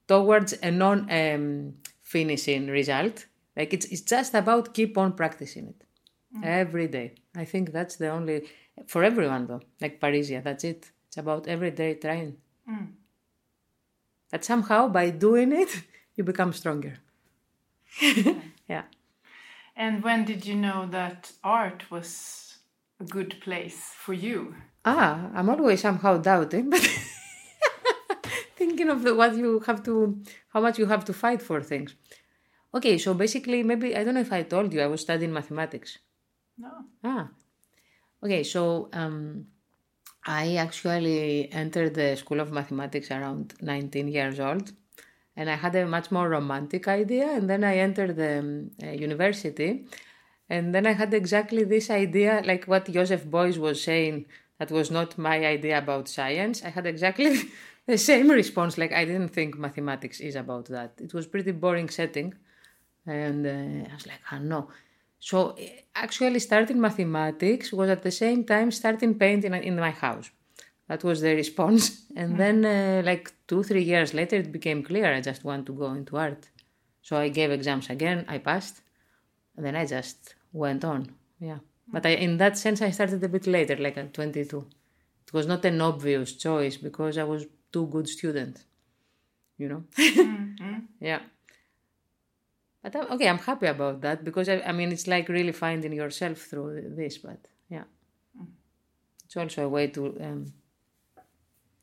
towards 0.08 0.54
a 0.54 0.70
non 0.72 1.08
um, 1.10 1.74
finishing 2.00 2.66
result, 2.66 3.26
like 3.56 3.72
it's, 3.72 3.86
it's 3.86 4.02
just 4.02 4.34
about 4.34 4.74
keep 4.74 4.96
on 4.96 5.12
practicing 5.12 5.68
it 5.68 5.84
mm. 6.36 6.44
every 6.44 6.88
day. 6.88 7.14
I 7.34 7.44
think 7.44 7.72
that's 7.72 7.96
the 7.96 8.08
only, 8.08 8.48
for 8.86 9.04
everyone 9.04 9.46
though, 9.46 9.62
like 9.80 10.00
Parrhesia, 10.00 10.42
that's 10.42 10.64
it. 10.64 10.90
It's 11.08 11.18
about 11.18 11.46
every 11.46 11.70
day 11.70 11.94
trying. 11.94 12.36
Mm. 12.68 12.92
But 14.30 14.44
somehow 14.44 14.88
by 14.88 15.10
doing 15.10 15.52
it, 15.52 15.82
you 16.16 16.24
become 16.24 16.52
stronger. 16.52 16.94
yeah. 18.68 18.84
And 19.76 20.02
when 20.02 20.24
did 20.24 20.46
you 20.46 20.54
know 20.54 20.86
that 20.90 21.32
art 21.44 21.90
was 21.90 22.58
a 23.00 23.04
good 23.04 23.40
place 23.40 23.90
for 23.96 24.14
you? 24.14 24.54
Ah, 24.84 25.30
I'm 25.34 25.48
always 25.48 25.80
somehow 25.80 26.16
doubting, 26.18 26.70
but 26.74 26.80
thinking 28.56 28.88
of 28.88 29.02
the, 29.02 29.14
what 29.14 29.36
you 29.36 29.60
have 29.60 29.82
to, 29.84 30.20
how 30.52 30.60
much 30.60 30.78
you 30.78 30.86
have 30.86 31.04
to 31.06 31.12
fight 31.12 31.42
for 31.42 31.62
things. 31.62 31.94
Okay, 32.74 32.98
so 32.98 33.14
basically, 33.14 33.62
maybe 33.62 33.96
I 33.96 34.04
don't 34.04 34.14
know 34.14 34.20
if 34.20 34.32
I 34.32 34.42
told 34.42 34.72
you 34.72 34.80
I 34.80 34.86
was 34.86 35.02
studying 35.02 35.32
mathematics. 35.32 35.98
No. 36.56 36.70
Ah. 37.04 37.28
Okay, 38.24 38.42
so 38.42 38.88
um, 38.92 39.46
I 40.24 40.56
actually 40.56 41.52
entered 41.52 41.94
the 41.94 42.16
School 42.16 42.40
of 42.40 42.52
Mathematics 42.52 43.10
around 43.10 43.54
19 43.60 44.08
years 44.08 44.40
old, 44.40 44.72
and 45.36 45.50
I 45.50 45.56
had 45.56 45.74
a 45.74 45.86
much 45.86 46.10
more 46.10 46.28
romantic 46.28 46.88
idea. 46.88 47.28
And 47.30 47.50
then 47.50 47.64
I 47.64 47.78
entered 47.78 48.16
the 48.16 48.38
um, 48.38 48.70
uh, 48.82 48.90
university, 48.90 49.86
and 50.48 50.74
then 50.74 50.86
I 50.86 50.92
had 50.92 51.12
exactly 51.14 51.64
this 51.64 51.90
idea, 51.90 52.42
like 52.44 52.64
what 52.66 52.90
Joseph 52.90 53.24
Beuys 53.24 53.58
was 53.58 53.82
saying, 53.82 54.26
that 54.58 54.70
was 54.70 54.90
not 54.90 55.18
my 55.18 55.44
idea 55.44 55.78
about 55.78 56.08
science. 56.08 56.62
I 56.62 56.68
had 56.68 56.86
exactly 56.86 57.50
the 57.86 57.98
same 57.98 58.30
response. 58.30 58.78
Like 58.78 58.92
I 58.92 59.04
didn't 59.04 59.30
think 59.30 59.58
mathematics 59.58 60.20
is 60.20 60.36
about 60.36 60.66
that. 60.66 60.92
It 61.00 61.12
was 61.12 61.26
pretty 61.26 61.52
boring 61.52 61.88
setting, 61.88 62.34
and 63.06 63.46
uh, 63.46 63.90
I 63.90 63.94
was 63.94 64.06
like, 64.06 64.20
oh 64.32 64.38
no. 64.38 64.68
So 65.18 65.56
actually 65.94 66.40
starting 66.40 66.80
mathematics 66.80 67.72
was 67.72 67.88
at 67.90 68.02
the 68.02 68.10
same 68.10 68.44
time 68.44 68.70
starting 68.70 69.14
painting 69.14 69.54
in 69.54 69.76
my 69.76 69.90
house. 69.90 70.30
That 70.88 71.04
was 71.04 71.20
the 71.20 71.34
response. 71.34 71.84
And 72.16 72.38
then 72.38 72.64
uh, 72.64 73.02
like 73.04 73.32
two, 73.46 73.62
three 73.62 73.82
years 73.82 74.12
later, 74.12 74.36
it 74.36 74.52
became 74.52 74.82
clear 74.82 75.06
I 75.14 75.20
just 75.20 75.44
want 75.44 75.64
to 75.66 75.72
go 75.72 75.92
into 75.92 76.16
art. 76.16 76.50
So 77.00 77.16
I 77.16 77.28
gave 77.28 77.50
exams 77.50 77.88
again, 77.88 78.26
I 78.28 78.38
passed, 78.38 78.82
and 79.56 79.64
then 79.64 79.74
I 79.74 79.86
just 79.86 80.34
went 80.52 80.84
on. 80.84 81.14
Yeah. 81.40 81.58
But 81.92 82.06
I, 82.06 82.10
in 82.10 82.36
that 82.38 82.58
sense, 82.58 82.82
I 82.82 82.90
started 82.90 83.24
a 83.24 83.28
bit 83.28 83.46
later, 83.46 83.76
like 83.76 83.96
at 83.96 84.12
22. 84.14 84.66
It 85.26 85.32
was 85.32 85.46
not 85.46 85.64
an 85.64 85.80
obvious 85.80 86.34
choice 86.34 86.76
because 86.76 87.16
I 87.18 87.24
was 87.24 87.46
too 87.72 87.86
good 87.86 88.08
student, 88.08 88.64
you 89.58 89.68
know? 89.68 89.84
mm-hmm. 89.96 90.78
Yeah. 91.00 91.20
But 92.82 92.96
I'm, 92.96 93.12
okay, 93.12 93.28
I'm 93.28 93.38
happy 93.38 93.66
about 93.66 94.00
that 94.00 94.24
because 94.24 94.48
I, 94.48 94.60
I, 94.60 94.72
mean 94.72 94.92
it's 94.92 95.06
like 95.06 95.28
really 95.32 95.52
finding 95.52 95.92
yourself 95.92 96.38
through 96.38 96.96
this. 96.96 97.22
But 97.22 97.46
yeah, 97.68 97.84
it's 99.24 99.36
also 99.36 99.62
a 99.62 99.68
way 99.68 99.88
to 99.88 100.06
um, 100.20 100.52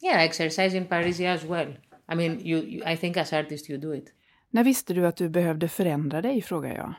yeah 0.01 0.21
exercise 0.21 0.77
in 0.77 0.85
Paris 0.85 1.19
as 1.19 1.45
well. 1.45 1.73
I 2.09 2.15
mean, 2.15 2.39
you, 2.43 2.57
you, 2.57 2.83
I 2.85 2.97
think 2.97 3.17
as 3.17 3.33
artist 3.33 3.69
you 3.69 3.77
do 3.77 3.93
it. 3.93 4.13
När 4.51 4.63
visste 4.63 4.93
du 4.93 5.07
att 5.07 5.15
du 5.15 5.29
behövde 5.29 5.67
förändra 5.67 6.21
dig, 6.21 6.41
frågar 6.41 6.75
jag. 6.75 6.93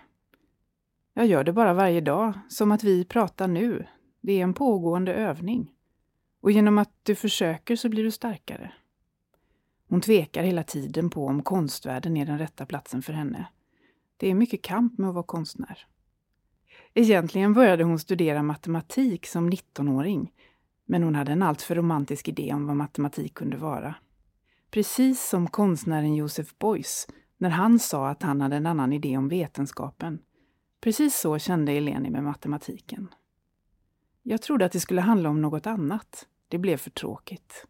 Jag 1.15 1.27
gör 1.27 1.45
det 1.45 1.53
bara 1.53 1.75
varje 1.75 2.01
dag, 2.01 2.33
som 2.49 2.73
att 2.73 2.85
vi 2.85 3.05
pratar 3.05 3.49
nu. 3.49 3.87
Det 4.21 4.33
är 4.33 4.43
en 4.43 4.55
pågående 4.55 5.15
övning. 5.15 5.71
Och 6.41 6.51
genom 6.51 6.79
att 6.79 6.91
du 7.03 7.15
försöker 7.15 7.77
så 7.77 7.89
blir 7.89 8.05
du 8.05 8.11
starkare. 8.11 8.73
Hon 9.89 10.01
tvekar 10.01 10.43
hela 10.43 10.63
tiden 10.63 11.11
på 11.11 11.27
om 11.27 11.43
konstvärlden 11.43 12.17
är 12.17 12.27
den 12.27 12.39
rätta 12.39 12.67
platsen 12.67 13.03
för 13.03 13.13
henne. 13.13 13.47
Det 14.21 14.29
är 14.29 14.35
mycket 14.35 14.63
kamp 14.63 14.99
med 14.99 15.09
att 15.09 15.15
vara 15.15 15.27
konstnär. 15.27 15.87
Egentligen 16.95 17.53
började 17.53 17.85
hon 17.85 17.99
studera 17.99 18.43
matematik 18.43 19.27
som 19.27 19.51
19-åring, 19.51 20.33
men 20.85 21.03
hon 21.03 21.15
hade 21.15 21.33
en 21.33 21.43
alltför 21.43 21.75
romantisk 21.75 22.29
idé 22.29 22.53
om 22.55 22.67
vad 22.67 22.77
matematik 22.77 23.35
kunde 23.35 23.57
vara. 23.57 23.95
Precis 24.71 25.29
som 25.29 25.47
konstnären 25.47 26.15
Joseph 26.15 26.51
Beuys 26.59 27.07
när 27.39 27.51
han 27.51 27.79
sa 27.79 28.09
att 28.09 28.23
han 28.23 28.41
hade 28.41 28.57
en 28.57 28.67
annan 28.67 28.93
idé 28.93 29.17
om 29.17 29.29
vetenskapen. 29.29 30.19
Precis 30.81 31.21
så 31.21 31.39
kände 31.39 31.73
Eleni 31.73 32.11
med 32.11 32.25
matematiken. 32.25 33.09
Jag 34.23 34.43
trodde 34.43 34.65
att 34.65 34.73
det 34.73 34.81
skulle 34.81 35.01
handla 35.01 35.29
om 35.29 35.43
något 35.43 35.67
annat. 35.67 36.27
Det 36.49 36.59
blev 36.59 36.77
för 36.77 36.91
tråkigt. 36.91 37.67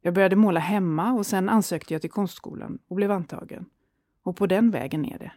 Jag 0.00 0.14
började 0.14 0.36
måla 0.36 0.60
hemma 0.60 1.12
och 1.12 1.26
sen 1.26 1.48
ansökte 1.48 1.94
jag 1.94 2.00
till 2.00 2.10
konstskolan 2.10 2.78
och 2.88 2.96
blev 2.96 3.10
antagen. 3.10 3.66
Och 4.22 4.36
på 4.36 4.46
den 4.46 4.70
vägen 4.70 5.04
är 5.04 5.18
det. 5.18 5.32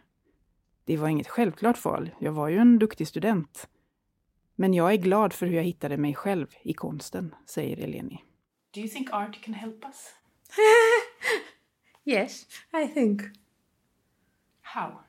Det 0.84 0.96
var 0.96 1.08
inget 1.08 1.28
självklart 1.28 1.84
val. 1.84 2.10
Jag 2.18 2.32
var 2.32 2.48
ju 2.48 2.58
en 2.58 2.78
duktig 2.78 3.08
student. 3.08 3.68
Men 4.56 4.74
jag 4.74 4.92
är 4.92 4.96
glad 4.96 5.32
för 5.32 5.46
hur 5.46 5.56
jag 5.56 5.62
hittade 5.62 5.96
mig 5.96 6.14
själv 6.14 6.46
i 6.62 6.72
konsten, 6.72 7.34
säger 7.46 7.76
Eleni. 7.76 8.24
Do 8.74 8.80
you 8.80 8.88
think 8.88 9.12
art 9.12 9.44
can 9.44 9.54
help 9.54 9.84
us? 9.84 10.14
yes, 12.04 12.46
I 12.84 12.88
think. 12.94 13.22
How? 14.62 15.04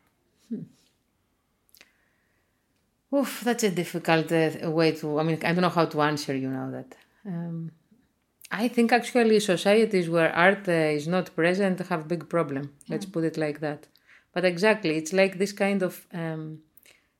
Oof, 3.15 3.43
that's 3.43 3.63
a 3.63 3.69
difficult 3.69 4.31
uh, 4.31 4.69
way 4.71 4.91
to. 4.91 5.19
I 5.19 5.23
mean, 5.23 5.35
I 5.35 5.53
don't 5.53 5.61
know 5.61 5.69
how 5.69 5.85
to 5.85 6.01
answer. 6.01 6.35
You 6.35 6.49
know 6.49 6.71
that. 6.71 6.97
Um, 7.25 7.71
I 8.51 8.67
think 8.67 8.91
actually 8.91 9.39
societies 9.39 10.09
where 10.09 10.35
art 10.35 10.67
uh, 10.67 10.95
is 10.97 11.07
not 11.07 11.35
present 11.35 11.79
have 11.79 12.07
big 12.07 12.27
problem. 12.29 12.73
Let's 12.89 13.05
put 13.05 13.23
it 13.23 13.37
like 13.37 13.59
that. 13.59 13.87
But 14.35 14.45
exactly, 14.45 14.97
it's 14.97 15.13
like 15.13 15.39
this 15.39 15.53
kind 15.53 15.81
of 15.81 16.05
um, 16.13 16.59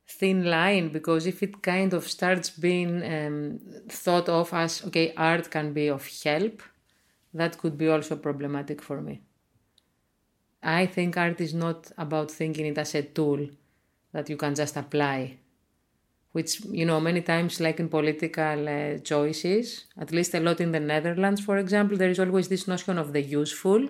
thin 0.07 0.45
line 0.45 0.89
because 0.89 1.25
if 1.25 1.41
it 1.41 1.63
kind 1.63 1.93
of 1.93 2.07
starts 2.07 2.51
being 2.51 3.03
um, 3.03 3.59
thought 3.89 4.29
of 4.29 4.53
as 4.53 4.85
okay, 4.85 5.13
art 5.17 5.49
can 5.49 5.73
be 5.73 5.87
of 5.87 6.07
help, 6.23 6.61
that 7.33 7.57
could 7.57 7.77
be 7.77 7.89
also 7.89 8.17
problematic 8.17 8.83
for 8.83 9.01
me. 9.01 9.21
I 10.61 10.85
think 10.85 11.17
art 11.17 11.41
is 11.41 11.53
not 11.53 11.91
about 11.97 12.31
thinking 12.31 12.67
it 12.67 12.77
as 12.77 12.95
a 12.95 13.03
tool 13.03 13.47
that 14.11 14.29
you 14.29 14.37
can 14.37 14.55
just 14.55 14.77
apply 14.77 15.37
which 16.35 16.65
you 16.65 16.85
know 16.85 16.99
many 16.99 17.21
times 17.21 17.61
like 17.61 17.79
in 17.79 17.87
political 17.87 18.67
uh, 18.67 18.97
choices 19.11 19.85
at 19.97 20.11
least 20.11 20.33
a 20.35 20.39
lot 20.41 20.59
in 20.59 20.73
the 20.73 20.79
netherlands 20.81 21.39
for 21.39 21.57
example 21.57 21.97
there 21.97 22.09
is 22.09 22.19
always 22.19 22.49
this 22.49 22.67
notion 22.67 22.97
of 22.97 23.13
the 23.13 23.21
useful 23.21 23.87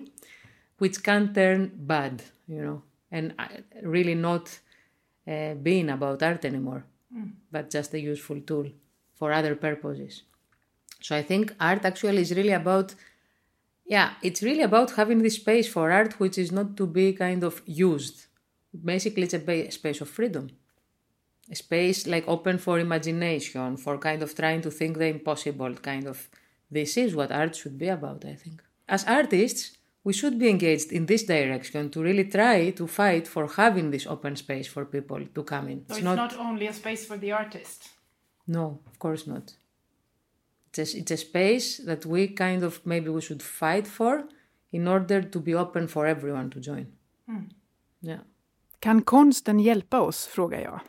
which 0.78 1.02
can 1.02 1.34
turn 1.34 1.72
bad 1.92 2.22
you 2.46 2.62
know 2.62 2.82
and 3.10 3.34
really 3.82 4.14
not 4.14 4.58
uh, 5.28 5.54
being 5.54 5.90
about 5.90 6.22
art 6.22 6.44
anymore 6.44 6.84
mm. 7.14 7.30
but 7.50 7.70
just 7.70 7.94
a 7.94 8.00
useful 8.00 8.40
tool 8.40 8.66
for 9.14 9.32
other 9.32 9.54
purposes 9.54 10.22
so 11.00 11.16
i 11.16 11.22
think 11.22 11.54
art 11.60 11.84
actually 11.84 12.22
is 12.22 12.32
really 12.34 12.52
about 12.52 12.94
yeah 13.86 14.14
it's 14.22 14.42
really 14.42 14.62
about 14.62 14.92
having 14.92 15.22
this 15.22 15.36
space 15.36 15.68
for 15.68 15.90
art 15.90 16.18
which 16.18 16.38
is 16.38 16.50
not 16.52 16.76
to 16.76 16.86
be 16.86 17.12
kind 17.12 17.42
of 17.44 17.62
used 17.66 18.26
basically 18.84 19.22
it's 19.22 19.34
a 19.34 19.70
space 19.70 20.00
of 20.00 20.08
freedom 20.08 20.50
a 21.50 21.54
space 21.54 22.06
like 22.06 22.26
open 22.26 22.58
for 22.58 22.78
imagination, 22.78 23.76
for 23.76 23.98
kind 23.98 24.22
of 24.22 24.34
trying 24.34 24.60
to 24.62 24.70
think 24.70 24.98
the 24.98 25.06
impossible, 25.06 25.74
kind 25.74 26.06
of. 26.06 26.28
This 26.68 26.96
is 26.96 27.14
what 27.14 27.30
art 27.30 27.54
should 27.54 27.78
be 27.78 27.88
about, 27.88 28.24
I 28.24 28.34
think. 28.34 28.62
As 28.88 29.04
artists, 29.04 29.78
we 30.06 30.12
should 30.12 30.38
be 30.38 30.48
engaged 30.48 30.92
in 30.92 31.06
this 31.06 31.24
direction 31.24 31.90
to 31.90 32.00
really 32.00 32.24
try 32.24 32.70
to 32.70 32.86
fight 32.86 33.26
for 33.26 33.48
having 33.56 33.90
this 33.90 34.06
open 34.06 34.36
space 34.36 34.68
for 34.68 34.84
people 34.84 35.20
to 35.34 35.42
come 35.42 35.66
in. 35.68 35.78
So 35.78 35.84
it's, 35.88 35.96
it's 35.96 36.04
not, 36.04 36.16
not, 36.16 36.38
only 36.38 36.68
a 36.68 36.72
space 36.72 37.04
for 37.04 37.16
the 37.18 37.32
artist. 37.32 37.88
No, 38.46 38.78
of 38.86 38.98
course 38.98 39.26
not. 39.26 39.54
It's 40.68 40.78
a, 40.78 40.98
it's 40.98 41.10
a 41.10 41.16
space 41.16 41.78
that 41.86 42.06
we 42.06 42.28
kind 42.28 42.62
of 42.62 42.80
maybe 42.84 43.10
we 43.10 43.20
should 43.20 43.42
fight 43.42 43.88
for 43.88 44.24
in 44.70 44.86
order 44.86 45.22
to 45.22 45.40
be 45.40 45.54
open 45.56 45.88
for 45.88 46.06
everyone 46.06 46.50
to 46.50 46.60
join. 46.60 46.86
Mm. 47.28 47.50
Yeah. 48.00 48.20
Kan 48.78 49.02
konsten 49.02 49.60
hjälpa 49.60 50.00
oss, 50.00 50.26
frågar 50.26 50.60
jag. 50.60 50.80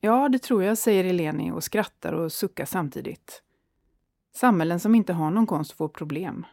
Ja, 0.00 0.28
det 0.28 0.38
tror 0.38 0.62
jag, 0.62 0.78
säger 0.78 1.04
Eleni 1.04 1.50
och 1.50 1.64
skrattar 1.64 2.12
och 2.12 2.32
suckar 2.32 2.64
samtidigt. 2.64 3.42
Samhällen 4.34 4.80
som 4.80 4.94
inte 4.94 5.12
har 5.12 5.30
någon 5.30 5.46
konst 5.46 5.72
får 5.72 5.88
problem. 5.88 6.46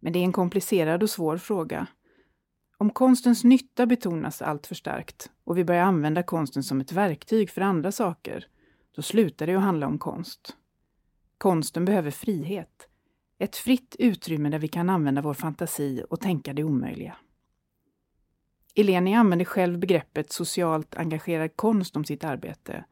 Men 0.00 0.12
det 0.12 0.18
är 0.18 0.24
en 0.24 0.32
komplicerad 0.32 1.02
och 1.02 1.10
svår 1.10 1.38
fråga. 1.38 1.86
Om 2.76 2.90
konstens 2.90 3.44
nytta 3.44 3.86
betonas 3.86 4.42
allt 4.42 4.66
för 4.66 4.74
starkt 4.74 5.30
och 5.44 5.58
vi 5.58 5.64
börjar 5.64 5.82
använda 5.82 6.22
konsten 6.22 6.62
som 6.62 6.80
ett 6.80 6.92
verktyg 6.92 7.50
för 7.50 7.60
andra 7.60 7.92
saker, 7.92 8.46
då 8.96 9.02
slutar 9.02 9.46
det 9.46 9.54
att 9.54 9.62
handla 9.62 9.86
om 9.86 9.98
konst. 9.98 10.56
Konsten 11.38 11.84
behöver 11.84 12.10
frihet. 12.10 12.88
Ett 13.38 13.56
fritt 13.56 13.96
utrymme 13.98 14.48
där 14.48 14.58
vi 14.58 14.68
kan 14.68 14.90
använda 14.90 15.22
vår 15.22 15.34
fantasi 15.34 16.04
och 16.10 16.20
tänka 16.20 16.52
det 16.52 16.64
omöjliga. 16.64 17.16
Eleni 18.74 19.14
använder 19.14 19.44
själv 19.44 19.78
begreppet 19.78 20.32
socialt 20.32 20.94
engagerad 20.94 21.56
konst 21.56 21.96
om 21.96 22.04
sitt 22.04 22.24
arbete. 22.24 22.84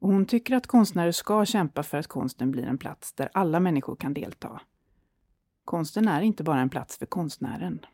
Och 0.00 0.08
hon 0.08 0.26
tycker 0.26 0.56
att 0.56 0.66
konstnärer 0.66 1.12
ska 1.12 1.44
kämpa 1.44 1.82
för 1.82 1.98
att 1.98 2.06
konsten 2.06 2.50
blir 2.50 2.64
en 2.64 2.78
plats 2.78 3.12
där 3.12 3.30
alla 3.34 3.60
människor 3.60 3.96
kan 3.96 4.14
delta. 4.14 4.60
Konsten 5.64 6.08
är 6.08 6.22
inte 6.22 6.42
bara 6.42 6.60
en 6.60 6.68
plats 6.68 6.98
för 6.98 7.06
konstnären. 7.06 7.86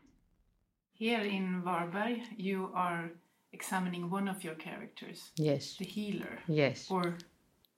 Here 0.98 1.28
in 1.28 1.62
Varberg 1.62 2.24
you 2.38 2.74
are 2.74 3.08
examining 3.52 4.12
one 4.12 4.30
of 4.30 4.44
your 4.44 4.56
characters. 4.56 5.32
Yes. 5.36 5.76
The 5.76 5.84
healer. 5.84 6.44
Yes. 6.48 6.90
Or 6.90 7.14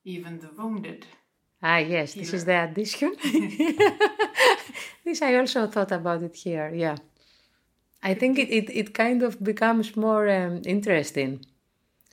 even 0.04 0.40
the 0.40 0.48
wounded. 0.56 1.06
Ah, 1.60 1.78
yes, 1.78 2.14
healer. 2.14 2.24
this 2.24 2.34
is 2.34 2.44
the 2.44 2.62
addition. 2.62 3.16
this 5.04 5.22
I 5.22 5.36
also 5.36 5.66
thought 5.66 5.92
about 5.92 6.22
it 6.22 6.36
here, 6.36 6.72
yeah. 6.74 6.96
I 8.02 8.14
think 8.14 8.38
it, 8.38 8.48
it, 8.48 8.70
it 8.70 8.94
kind 8.94 9.22
of 9.22 9.42
becomes 9.44 9.96
more 9.96 10.28
um, 10.28 10.62
interesting 10.64 11.44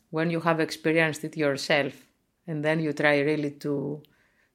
when 0.09 0.29
you 0.29 0.41
have 0.41 0.59
experienced 0.59 1.23
it 1.23 1.37
yourself 1.37 1.93
and 2.45 2.63
then 2.63 2.79
you 2.79 2.93
try 2.93 3.19
really 3.19 3.51
to 3.51 4.03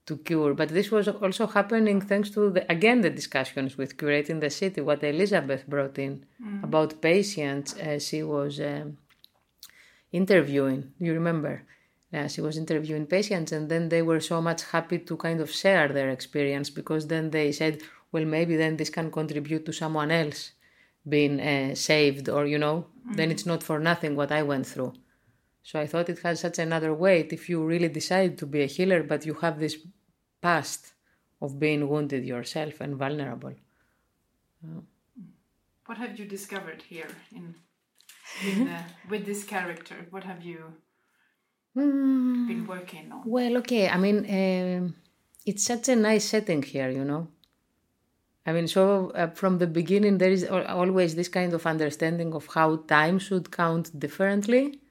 to 0.06 0.16
cure. 0.18 0.54
But 0.54 0.70
this 0.70 0.90
was 0.90 1.08
also 1.08 1.46
happening 1.46 2.00
thanks 2.00 2.30
to 2.30 2.50
the, 2.50 2.70
again 2.70 3.00
the 3.00 3.10
discussions 3.10 3.76
with 3.76 3.96
curating 3.96 4.40
the 4.40 4.50
city. 4.50 4.80
What 4.80 5.04
Elizabeth 5.04 5.66
brought 5.66 5.98
in 5.98 6.24
mm. 6.44 6.64
about 6.64 7.00
patients, 7.00 7.74
uh, 7.78 7.98
she 7.98 8.22
was 8.22 8.60
um, 8.60 8.98
interviewing. 10.10 10.92
You 10.98 11.14
remember? 11.14 11.62
Yeah, 12.12 12.26
she 12.26 12.42
was 12.42 12.58
interviewing 12.58 13.06
patients, 13.06 13.52
and 13.52 13.70
then 13.70 13.88
they 13.88 14.02
were 14.02 14.20
so 14.20 14.42
much 14.42 14.64
happy 14.64 14.98
to 14.98 15.16
kind 15.16 15.40
of 15.40 15.50
share 15.50 15.88
their 15.88 16.10
experience 16.10 16.68
because 16.68 17.06
then 17.06 17.30
they 17.30 17.52
said, 17.52 17.80
well, 18.10 18.26
maybe 18.26 18.54
then 18.56 18.76
this 18.76 18.90
can 18.90 19.10
contribute 19.10 19.64
to 19.64 19.72
someone 19.72 20.10
else 20.10 20.52
being 21.08 21.40
uh, 21.40 21.74
saved 21.74 22.28
or 22.28 22.46
you 22.46 22.58
know 22.58 22.86
mm-hmm. 23.00 23.14
then 23.14 23.30
it's 23.30 23.46
not 23.46 23.62
for 23.62 23.78
nothing 23.78 24.14
what 24.14 24.30
i 24.30 24.42
went 24.42 24.66
through 24.66 24.92
so 25.62 25.80
i 25.80 25.86
thought 25.86 26.08
it 26.08 26.20
has 26.20 26.40
such 26.40 26.58
another 26.58 26.92
weight 26.92 27.32
if 27.32 27.48
you 27.48 27.64
really 27.64 27.88
decide 27.88 28.36
to 28.38 28.46
be 28.46 28.62
a 28.62 28.66
healer 28.66 29.02
but 29.02 29.26
you 29.26 29.34
have 29.34 29.58
this 29.58 29.76
past 30.42 30.92
of 31.40 31.58
being 31.58 31.88
wounded 31.88 32.24
yourself 32.24 32.80
and 32.80 32.96
vulnerable. 32.96 33.54
What 35.86 35.98
have 35.98 36.18
you 36.18 36.26
discovered 36.26 36.82
here 36.88 37.08
in, 37.34 37.54
in 38.46 38.68
uh, 38.68 38.82
with 39.10 39.26
this 39.26 39.42
character? 39.44 39.96
What 40.10 40.24
have 40.24 40.44
you 40.44 40.60
mm. 41.76 42.46
been 42.46 42.66
working 42.66 43.10
on? 43.12 43.22
Well 43.24 43.56
okay 43.58 43.88
i 43.88 43.98
mean 44.04 44.18
uh, 44.38 44.88
it's 45.44 45.64
such 45.72 45.88
a 45.88 45.96
nice 45.96 46.24
setting 46.24 46.62
here 46.62 46.90
you 46.90 47.04
know? 47.04 47.28
I 48.44 48.50
mean, 48.50 48.66
so 48.66 49.10
uh, 49.10 49.28
from 49.28 49.58
the 49.58 49.68
beginning, 49.68 50.18
there 50.18 50.32
is 50.32 50.44
always 50.44 51.14
this 51.14 51.28
kind 51.28 51.52
of 51.54 51.64
understanding 51.64 52.34
of 52.34 52.48
how 52.52 52.68
time 52.88 53.20
should 53.20 53.52
count 53.52 53.96
differently 53.96 54.81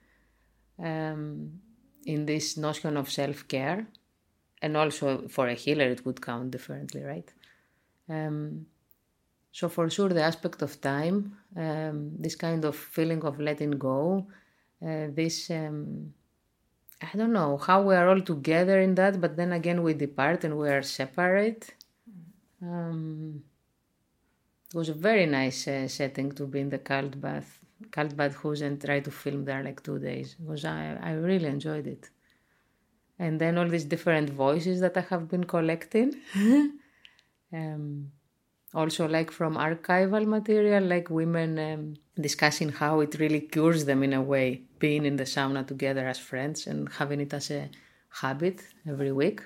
um, 0.81 1.59
in 2.05 2.25
this 2.25 2.57
notion 2.57 2.97
of 2.97 3.09
self 3.09 3.47
care. 3.47 3.87
And 4.61 4.77
also 4.77 5.27
for 5.27 5.47
a 5.47 5.53
healer, 5.53 5.85
it 5.85 6.05
would 6.05 6.21
count 6.21 6.51
differently, 6.51 7.01
right? 7.01 7.33
Um, 8.07 8.67
so, 9.51 9.67
for 9.69 9.89
sure, 9.89 10.09
the 10.09 10.21
aspect 10.21 10.61
of 10.61 10.79
time, 10.79 11.35
um, 11.57 12.11
this 12.19 12.35
kind 12.35 12.63
of 12.63 12.75
feeling 12.75 13.23
of 13.23 13.39
letting 13.39 13.71
go, 13.71 14.27
uh, 14.85 15.07
this, 15.09 15.49
um, 15.49 16.13
I 17.01 17.17
don't 17.17 17.33
know, 17.33 17.57
how 17.57 17.81
we 17.81 17.95
are 17.95 18.07
all 18.07 18.21
together 18.21 18.79
in 18.79 18.95
that, 18.95 19.19
but 19.19 19.35
then 19.35 19.51
again, 19.51 19.81
we 19.81 19.93
depart 19.93 20.43
and 20.43 20.57
we 20.57 20.69
are 20.69 20.83
separate 20.83 21.73
um, 22.61 23.43
it 24.73 24.77
was 24.77 24.89
a 24.89 24.93
very 24.93 25.25
nice 25.25 25.67
uh, 25.67 25.87
setting 25.87 26.31
to 26.33 26.45
be 26.45 26.59
in 26.59 26.69
the 26.69 26.77
cult 26.77 27.19
bath, 27.19 27.59
cult 27.91 28.15
bath 28.15 28.35
house 28.41 28.61
and 28.61 28.79
try 28.81 28.99
to 28.99 29.11
film 29.11 29.45
there 29.45 29.63
like 29.63 29.81
two 29.83 29.99
days. 29.99 30.35
because 30.39 30.65
I, 30.65 30.97
I 31.01 31.11
really 31.13 31.47
enjoyed 31.47 31.87
it. 31.87 32.09
And 33.19 33.39
then 33.39 33.57
all 33.57 33.67
these 33.67 33.85
different 33.85 34.29
voices 34.29 34.79
that 34.81 34.97
I 34.97 35.01
have 35.01 35.29
been 35.29 35.43
collecting. 35.43 36.15
um, 37.53 38.11
also 38.73 39.07
like 39.07 39.31
from 39.31 39.55
archival 39.55 40.25
material, 40.25 40.83
like 40.83 41.09
women 41.09 41.59
um, 41.59 41.93
discussing 42.19 42.69
how 42.69 43.01
it 43.01 43.19
really 43.19 43.41
cures 43.41 43.85
them 43.85 44.03
in 44.03 44.13
a 44.13 44.21
way, 44.21 44.61
being 44.79 45.05
in 45.05 45.17
the 45.17 45.23
sauna 45.23 45.65
together 45.65 46.07
as 46.07 46.19
friends 46.19 46.67
and 46.67 46.89
having 46.93 47.19
it 47.19 47.33
as 47.33 47.51
a 47.51 47.69
habit 48.09 48.61
every 48.87 49.11
week. 49.11 49.41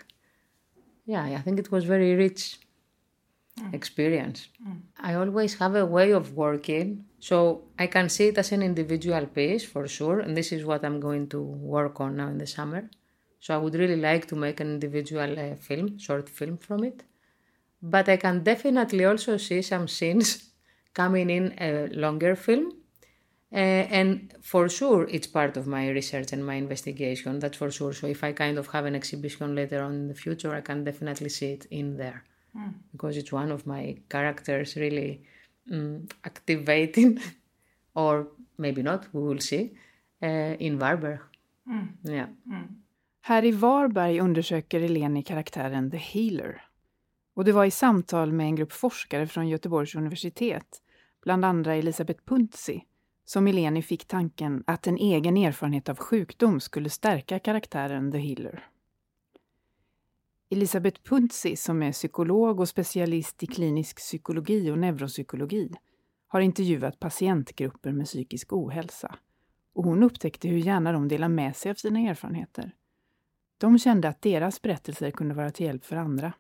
Yeah, 1.05 1.23
I 1.23 1.41
think 1.41 1.59
it 1.59 1.71
was 1.71 1.85
very 1.85 2.15
rich 2.15 2.59
mm. 3.59 3.73
experience. 3.73 4.47
Mm. 4.65 4.81
I 4.99 5.13
always 5.15 5.55
have 5.55 5.75
a 5.75 5.85
way 5.85 6.11
of 6.11 6.33
working. 6.33 7.05
So 7.27 7.63
I 7.79 7.87
can 7.87 8.07
see 8.09 8.27
it 8.27 8.37
as 8.37 8.51
an 8.51 8.61
individual 8.61 9.25
piece 9.25 9.65
for 9.65 9.87
sure, 9.87 10.19
and 10.19 10.37
this 10.37 10.51
is 10.51 10.63
what 10.63 10.85
I'm 10.85 10.99
going 10.99 11.25
to 11.29 11.41
work 11.41 11.99
on 11.99 12.17
now 12.17 12.27
in 12.27 12.37
the 12.37 12.45
summer. 12.45 12.87
So 13.39 13.55
I 13.55 13.57
would 13.57 13.73
really 13.73 13.99
like 14.09 14.27
to 14.27 14.35
make 14.35 14.59
an 14.59 14.69
individual 14.75 15.31
uh, 15.39 15.55
film, 15.55 15.97
short 15.97 16.29
film 16.29 16.59
from 16.59 16.83
it. 16.83 17.01
But 17.81 18.09
I 18.09 18.17
can 18.17 18.43
definitely 18.43 19.05
also 19.05 19.37
see 19.37 19.63
some 19.63 19.87
scenes 19.87 20.51
coming 20.93 21.31
in 21.31 21.55
a 21.59 21.87
longer 21.87 22.35
film. 22.35 22.73
Uh, 23.51 23.85
and 23.99 24.35
for 24.43 24.69
sure, 24.69 25.07
it's 25.09 25.25
part 25.25 25.57
of 25.57 25.65
my 25.65 25.89
research 25.89 26.31
and 26.31 26.45
my 26.45 26.55
investigation, 26.65 27.39
that's 27.39 27.57
for 27.57 27.71
sure. 27.71 27.93
So 27.93 28.05
if 28.05 28.23
I 28.23 28.33
kind 28.33 28.59
of 28.59 28.67
have 28.67 28.85
an 28.85 28.93
exhibition 28.93 29.55
later 29.55 29.81
on 29.81 29.93
in 29.93 30.07
the 30.09 30.19
future, 30.25 30.53
I 30.53 30.61
can 30.61 30.83
definitely 30.83 31.29
see 31.29 31.53
it 31.53 31.65
in 31.71 31.97
there. 31.97 32.23
Mm. 32.55 32.73
Because 32.91 33.17
it's 33.17 33.31
one 33.31 33.51
of 33.51 33.65
my 33.65 33.97
characters 34.09 34.75
really 34.75 35.23
um, 35.71 36.07
activating, 36.21 37.19
or 37.93 38.25
maybe 38.55 38.83
not, 38.83 39.01
we 39.11 39.21
will 39.21 39.39
see, 39.39 39.77
uh, 40.23 40.61
in 40.61 40.79
Varberg. 40.79 41.19
Mm. 41.67 41.87
Yeah. 42.03 42.29
Mm. 42.45 42.81
Här 43.21 43.45
i 43.45 43.51
Varberg 43.51 44.19
undersöker 44.19 44.81
Eleni 44.81 45.23
karaktären 45.23 45.91
The 45.91 45.97
Healer. 45.97 46.61
Och 47.33 47.45
det 47.45 47.51
var 47.51 47.65
i 47.65 47.71
samtal 47.71 48.31
med 48.31 48.45
en 48.45 48.55
grupp 48.55 48.71
forskare 48.71 49.27
från 49.27 49.47
Göteborgs 49.47 49.95
universitet, 49.95 50.81
bland 51.23 51.45
andra 51.45 51.75
Elisabeth 51.75 52.23
Puntzi, 52.25 52.83
som 53.25 53.47
Eleni 53.47 53.81
fick 53.81 54.05
tanken 54.05 54.63
att 54.67 54.87
en 54.87 54.97
egen 54.97 55.37
erfarenhet 55.37 55.89
av 55.89 55.97
sjukdom 55.97 56.59
skulle 56.59 56.89
stärka 56.89 57.39
karaktären 57.39 58.11
The 58.11 58.17
Healer. 58.17 58.63
Elisabeth 60.49 61.01
Puntzi, 61.01 61.55
som 61.55 61.83
är 61.83 61.91
psykolog 61.91 62.59
och 62.59 62.69
specialist 62.69 63.43
i 63.43 63.47
klinisk 63.47 63.97
psykologi 63.97 64.71
och 64.71 64.77
neuropsykologi, 64.77 65.71
har 66.27 66.39
intervjuat 66.41 66.99
patientgrupper 66.99 67.91
med 67.91 68.05
psykisk 68.05 68.53
ohälsa. 68.53 69.15
Och 69.73 69.83
hon 69.83 70.03
upptäckte 70.03 70.47
hur 70.47 70.57
gärna 70.57 70.91
de 70.91 71.07
delar 71.07 71.27
med 71.27 71.55
sig 71.55 71.71
av 71.71 71.75
sina 71.75 71.99
erfarenheter. 71.99 72.71
De 73.57 73.79
kände 73.79 74.07
att 74.09 74.21
deras 74.21 74.61
berättelser 74.61 75.11
kunde 75.11 75.35
vara 75.35 75.51
till 75.51 75.65
hjälp 75.65 75.85
för 75.85 75.95
andra. 75.95 76.33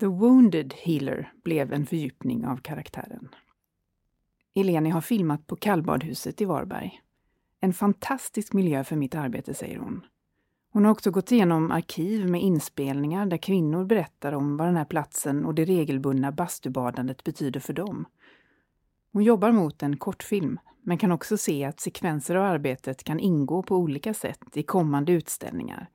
The 0.00 0.06
Wounded 0.06 0.74
Healer 0.74 1.32
blev 1.44 1.72
en 1.72 1.86
fördjupning 1.86 2.46
av 2.46 2.56
karaktären. 2.56 3.28
Eleni 4.54 4.90
har 4.90 5.00
filmat 5.00 5.46
på 5.46 5.56
kallbadhuset 5.56 6.40
i 6.40 6.44
Varberg. 6.44 7.02
En 7.60 7.72
fantastisk 7.72 8.52
miljö 8.52 8.84
för 8.84 8.96
mitt 8.96 9.14
arbete, 9.14 9.54
säger 9.54 9.78
hon. 9.78 10.02
Hon 10.70 10.84
har 10.84 10.92
också 10.92 11.10
gått 11.10 11.32
igenom 11.32 11.70
arkiv 11.70 12.28
med 12.30 12.42
inspelningar 12.42 13.26
där 13.26 13.36
kvinnor 13.36 13.84
berättar 13.84 14.32
om 14.32 14.56
vad 14.56 14.68
den 14.68 14.76
här 14.76 14.84
platsen 14.84 15.44
och 15.44 15.54
det 15.54 15.64
regelbundna 15.64 16.32
bastubadandet 16.32 17.24
betyder 17.24 17.60
för 17.60 17.72
dem. 17.72 18.06
Hon 19.12 19.22
jobbar 19.22 19.52
mot 19.52 19.82
en 19.82 19.96
kortfilm, 19.96 20.58
men 20.82 20.98
kan 20.98 21.12
också 21.12 21.36
se 21.36 21.64
att 21.64 21.80
sekvenser 21.80 22.34
av 22.34 22.44
arbetet 22.44 23.04
kan 23.04 23.20
ingå 23.20 23.62
på 23.62 23.76
olika 23.76 24.14
sätt 24.14 24.56
i 24.56 24.62
kommande 24.62 25.12
utställningar 25.12 25.88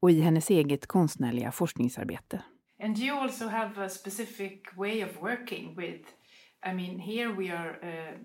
och 0.00 0.10
i 0.10 0.20
hennes 0.20 0.50
eget 0.50 0.86
konstnärliga 0.86 1.52
forskningsarbete. 1.52 2.42
And 2.82 2.98
you 2.98 3.18
also 3.18 3.48
have 3.48 3.84
a 3.84 3.88
specific 3.88 4.52
way 4.76 5.04
of 5.04 5.22
working 5.22 5.76
with, 5.76 6.08
I 6.66 6.72
mean, 6.74 7.00
here 7.00 7.32
we 7.32 7.56
are 7.56 7.70
uh, 7.70 8.18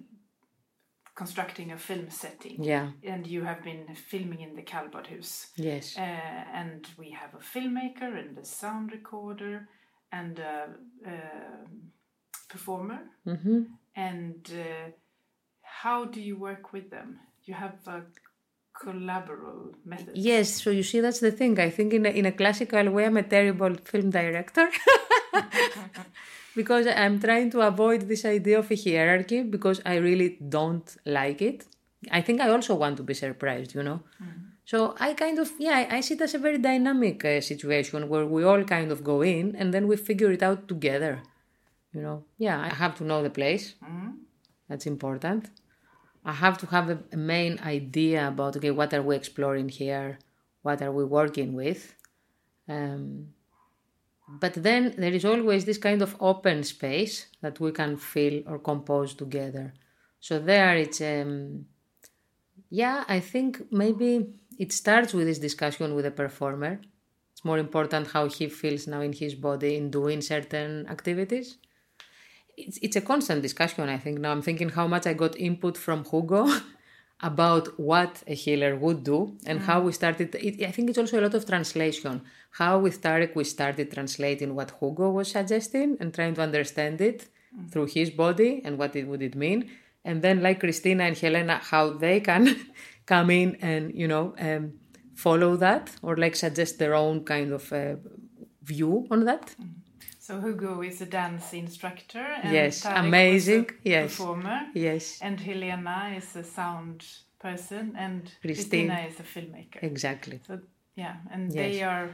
constructing 1.16 1.72
a 1.72 1.78
film 1.78 2.10
setting. 2.10 2.64
Yeah. 2.64 2.92
And 3.04 3.26
you 3.26 3.44
have 3.44 3.64
been 3.64 3.88
filming 3.96 4.42
in 4.42 4.56
the 4.56 4.62
Kallbadhus. 4.62 5.48
Yes. 5.56 5.98
Uh, 5.98 6.02
and 6.02 6.86
we 6.98 7.12
have 7.12 7.34
a 7.34 7.38
filmmaker 7.38 8.20
and 8.20 8.38
a 8.38 8.46
sound 8.46 8.92
recorder 8.92 9.68
and 10.12 10.40
a, 10.40 10.76
a 11.08 11.18
performer. 12.50 13.00
Mm-hmm. 13.26 13.62
And 13.96 14.52
uh, 14.54 14.92
how 15.62 16.06
do 16.06 16.22
you 16.22 16.38
work 16.38 16.74
with 16.74 16.90
them? 16.90 17.20
You 17.46 17.54
have 17.54 17.78
a 17.88 18.02
collaborative 18.84 19.76
method. 19.86 20.18
Yes, 20.18 20.62
so 20.62 20.70
you 20.70 20.84
see, 20.84 21.00
that's 21.00 21.22
the 21.22 21.32
thing. 21.32 21.58
I 21.60 21.70
think 21.70 21.94
in 21.94 22.06
a, 22.06 22.10
in 22.10 22.26
a 22.26 22.32
classical 22.34 22.90
way, 22.92 23.06
I'm 23.06 23.16
a 23.16 23.24
terrible 23.24 23.74
film 23.86 24.10
director. 24.10 24.70
because 26.56 26.88
I'm 26.88 27.20
trying 27.20 27.52
to 27.52 27.62
avoid 27.62 28.02
this 28.08 28.26
idea 28.26 28.60
of 28.60 28.72
a 28.72 28.76
hierarchy 28.76 29.44
because 29.44 29.82
I 29.86 29.96
really 29.96 30.38
don't 30.48 30.96
like 31.06 31.42
it. 31.42 31.66
I 32.12 32.22
think 32.22 32.42
I 32.42 32.50
also 32.50 32.76
want 32.76 32.98
to 32.98 33.04
be 33.04 33.14
surprised, 33.14 33.76
you 33.76 33.84
know. 33.84 34.02
Mm. 34.22 34.52
So 34.66 34.96
I 35.00 35.14
kind 35.14 35.38
of, 35.38 35.52
yeah, 35.60 35.88
I 35.90 36.02
see 36.02 36.16
it 36.16 36.22
as 36.22 36.34
a 36.34 36.40
very 36.40 36.58
dynamic 36.58 37.24
uh, 37.24 37.42
situation 37.42 38.10
where 38.10 38.26
we 38.26 38.44
all 38.44 38.64
kind 38.64 38.92
of 38.92 39.04
go 39.04 39.22
in 39.22 39.56
and 39.56 39.74
then 39.74 39.88
we 39.88 39.96
figure 39.96 40.32
it 40.32 40.42
out 40.42 40.68
together. 40.68 41.22
You 41.94 42.02
know, 42.02 42.24
yeah, 42.38 42.60
I 42.60 42.74
have 42.74 42.96
to 42.96 43.04
know 43.04 43.22
the 43.22 43.30
place. 43.30 43.76
Mm. 43.84 44.16
That's 44.68 44.88
important. 44.88 45.50
I 46.26 46.34
have 46.34 46.58
to 46.60 46.66
have 46.68 46.90
a, 46.90 47.00
a 47.14 47.18
main 47.18 47.60
idea 47.60 48.28
about, 48.28 48.58
okay, 48.58 48.72
what 48.72 48.94
are 48.94 49.04
we 49.04 49.16
exploring 49.16 49.70
here? 49.70 50.18
What 50.64 50.82
are 50.82 50.92
we 50.92 51.06
working 51.06 51.54
with? 51.54 51.94
Um, 52.68 53.28
but 54.28 54.54
then 54.56 54.96
there 54.98 55.14
is 55.14 55.26
always 55.26 55.66
this 55.66 55.78
kind 55.78 56.02
of 56.02 56.16
open 56.20 56.64
space 56.64 57.28
that 57.42 57.60
we 57.60 57.72
can 57.72 57.98
fill 57.98 58.42
or 58.48 58.60
compose 58.60 59.14
together. 59.14 59.74
So 60.20 60.40
there 60.40 60.76
it's 60.76 61.00
um, 61.02 61.66
yeah, 62.70 63.04
I 63.08 63.20
think 63.20 63.72
maybe 63.72 64.34
it 64.58 64.74
starts 64.74 65.14
with 65.14 65.28
this 65.28 65.40
discussion 65.40 65.96
with 65.96 66.06
the 66.06 66.12
performer. 66.12 66.82
It's 67.32 67.46
more 67.46 67.60
important 67.60 68.08
how 68.08 68.28
he 68.28 68.48
feels 68.48 68.88
now 68.88 69.02
in 69.02 69.14
his 69.14 69.36
body 69.36 69.76
in 69.76 69.92
doing 69.92 70.22
certain 70.22 70.88
activities. 70.88 71.58
It's, 72.58 72.80
it's 72.82 72.96
a 72.96 73.02
constant 73.02 73.42
discussion, 73.42 73.90
I 73.90 73.98
think. 73.98 74.20
Now 74.20 74.32
I'm 74.32 74.42
thinking 74.42 74.70
how 74.70 74.88
much 74.88 75.06
I 75.06 75.14
got 75.14 75.38
input 75.38 75.78
from 75.78 76.06
Hugo 76.06 76.48
about 77.22 77.80
what 77.80 78.24
a 78.28 78.34
healer 78.34 78.76
would 78.76 79.04
do 79.04 79.38
and 79.46 79.60
mm. 79.60 79.64
how 79.64 79.82
we 79.82 79.92
started. 79.92 80.36
It, 80.36 80.64
I 80.64 80.72
think 80.72 80.90
it's 80.90 80.98
also 80.98 81.20
a 81.20 81.24
lot 81.24 81.34
of 81.34 81.46
translation. 81.46 82.22
How 82.52 82.80
with 82.80 83.02
Tarek 83.02 83.36
we 83.36 83.44
started 83.44 83.92
translating 83.92 84.56
what 84.56 84.72
Hugo 84.80 85.10
was 85.12 85.32
suggesting 85.32 85.98
and 86.00 86.14
trying 86.14 86.34
to 86.36 86.42
understand 86.42 87.00
it 87.02 87.28
mm. 87.56 87.72
through 87.72 87.88
his 87.88 88.10
body 88.10 88.62
and 88.66 88.78
what 88.78 88.96
it 88.96 89.08
would 89.08 89.22
it 89.22 89.36
mean. 89.36 89.70
And 90.04 90.22
then 90.22 90.44
like 90.44 90.60
Christina 90.60 91.06
and 91.06 91.18
Helena, 91.18 91.60
how 91.64 91.92
they 91.92 92.20
can 92.20 92.68
come 93.06 93.30
in 93.30 93.56
and 93.62 93.94
you 93.96 94.08
know 94.08 94.36
um, 94.40 94.74
follow 95.16 95.56
that 95.58 95.92
or 96.02 96.18
like 96.18 96.36
suggest 96.36 96.80
their 96.80 96.96
own 96.96 97.24
kind 97.24 97.54
of 97.54 97.72
uh, 97.72 97.96
view 98.62 99.08
on 99.10 99.26
that. 99.26 99.56
Mm. 99.62 99.85
So 100.26 100.42
Hugo 100.42 100.82
is 100.82 101.02
a 101.02 101.06
dance 101.06 101.54
instructor. 101.54 102.26
And 102.42 102.52
yes, 102.52 102.84
Tarek 102.84 103.00
amazing. 103.00 103.70
yes, 103.84 104.10
performer. 104.10 104.62
Yes, 104.74 105.20
and 105.22 105.40
Helena 105.40 106.16
is 106.18 106.36
a 106.36 106.44
sound 106.44 107.06
person, 107.38 107.94
and 107.96 108.32
Christina 108.42 109.06
is 109.08 109.20
a 109.20 109.24
filmmaker. 109.24 109.84
Exactly. 109.84 110.40
So 110.48 110.62
yeah, 110.96 111.18
and 111.32 111.54
yes. 111.54 111.56
they 111.56 111.84
are 111.84 112.10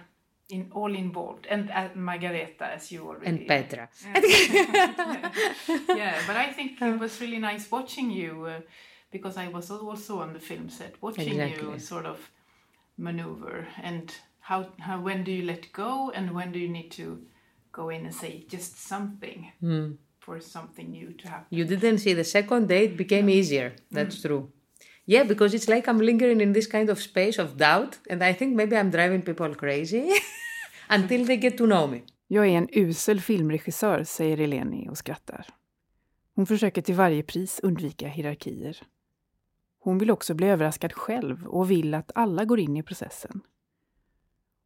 in 0.49 0.69
all 0.73 0.93
involved, 0.93 1.47
and 1.49 1.71
uh, 1.71 1.87
Margareta, 1.95 2.65
as 2.65 2.91
you 2.91 3.07
already 3.07 3.27
and 3.27 3.47
Petra. 3.47 3.87
Yeah, 4.03 5.31
yeah 5.95 6.21
but 6.27 6.35
I 6.35 6.51
think 6.51 6.81
it 6.81 6.99
was 6.99 7.21
really 7.21 7.39
nice 7.39 7.71
watching 7.71 8.11
you 8.11 8.45
uh, 8.45 8.59
because 9.09 9.37
I 9.37 9.47
was 9.47 9.71
also 9.71 10.19
on 10.19 10.33
the 10.33 10.39
film 10.39 10.67
set, 10.69 11.01
watching 11.01 11.39
exactly. 11.39 11.65
you 11.65 11.79
sort 11.79 12.05
of 12.05 12.19
maneuver 12.97 13.65
and 13.81 14.13
how 14.41 14.67
how 14.79 14.99
when 14.99 15.23
do 15.23 15.31
you 15.31 15.45
let 15.45 15.71
go 15.71 16.11
and 16.11 16.31
when 16.31 16.51
do 16.51 16.59
you 16.59 16.67
need 16.67 16.91
to 16.91 17.21
go 17.71 17.89
in 17.89 18.05
and 18.05 18.13
say 18.13 18.45
just 18.49 18.87
something 18.87 19.51
mm. 19.63 19.97
for 20.19 20.39
something 20.39 20.91
new 20.91 21.13
to 21.13 21.27
happen. 21.27 21.47
You 21.49 21.65
didn't 21.65 21.99
see 21.99 22.13
the 22.13 22.23
second 22.23 22.67
day, 22.67 22.85
it 22.85 22.97
became 22.97 23.29
easier. 23.29 23.73
That's 23.91 24.17
mm. 24.17 24.21
true. 24.21 24.51
Yeah, 25.05 25.27
because 25.27 25.55
it's 25.55 25.67
like 25.67 25.87
I'm 25.87 25.99
lingering 25.99 26.41
in 26.41 26.53
this 26.53 26.67
kind 26.67 26.89
of 26.89 26.99
space 26.99 27.39
of 27.39 27.57
doubt, 27.57 27.97
and 28.09 28.23
I 28.23 28.33
think 28.33 28.55
maybe 28.55 28.77
I'm 28.77 28.91
driving 28.91 29.21
people 29.21 29.55
crazy 29.55 30.09
until 30.89 31.25
they 31.25 31.37
get 31.37 31.57
to 31.57 31.65
know 31.65 31.87
me. 31.87 32.01
Jag 32.27 32.47
är 32.47 32.57
en 32.57 32.67
usel 32.71 33.21
filmregissör, 33.21 34.03
säger 34.03 34.39
Eleni 34.39 34.89
och 34.89 34.97
skrattar. 34.97 35.45
Hon 36.35 36.45
försöker 36.45 36.81
till 36.81 36.95
varje 36.95 37.23
pris 37.23 37.59
undvika 37.63 38.07
hierarkier. 38.07 38.77
Hon 39.79 39.97
vill 39.97 40.11
också 40.11 40.33
bli 40.33 40.47
överraskad 40.47 40.93
själv 40.93 41.47
och 41.47 41.71
vill 41.71 41.93
att 41.93 42.11
alla 42.15 42.45
går 42.45 42.59
in 42.59 42.77
i 42.77 42.83
processen. 42.83 43.41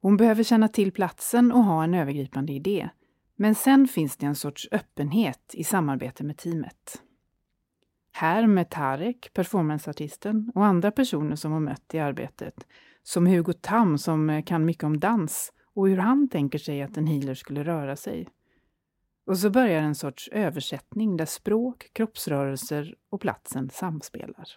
Hon 0.02 0.18
behöver 0.18 0.44
känna 0.44 0.68
till 0.68 0.91
platsen 0.91 1.52
och 1.52 1.63
ha 1.63 1.84
en 1.84 1.94
övergripande 1.94 2.54
idé. 2.54 2.89
Men 3.36 3.56
sen 3.56 3.88
finns 3.88 4.17
det 4.17 4.26
en 4.26 4.36
sorts 4.36 4.67
öppenhet 4.71 5.52
i 5.54 5.63
samarbete 5.63 6.24
med 6.24 6.38
teamet. 6.38 7.02
Här 8.12 8.48
med 8.48 8.69
Tarek, 8.69 9.34
performanceartisten, 9.34 10.52
och 10.56 10.65
andra 10.65 10.91
personer 10.91 11.36
som 11.36 11.52
hon 11.52 11.63
mött 11.63 11.93
i 11.93 12.00
arbetet, 12.00 12.67
som 13.04 13.28
Hugo 13.28 13.54
Tam 13.54 13.98
som 13.98 14.30
eh, 14.30 14.43
kan 14.43 14.65
mycket 14.65 14.84
om 14.84 15.00
dans 15.00 15.54
och 15.74 15.88
hur 15.88 15.98
han 15.98 16.30
tänker 16.30 16.60
sig 16.60 16.82
att 16.82 16.98
en 16.98 17.08
healer 17.08 17.34
skulle 17.34 17.63
röra 17.63 17.95
sig. 17.95 18.28
Och 19.26 19.38
så 19.38 19.50
börjar 19.50 19.82
en 19.82 19.95
sorts 19.95 20.30
översättning 20.32 21.17
där 21.17 21.26
språk, 21.26 21.89
kroppsrörelser 21.93 22.95
och 23.10 23.21
platsen 23.21 23.69
samspelar. 23.69 24.48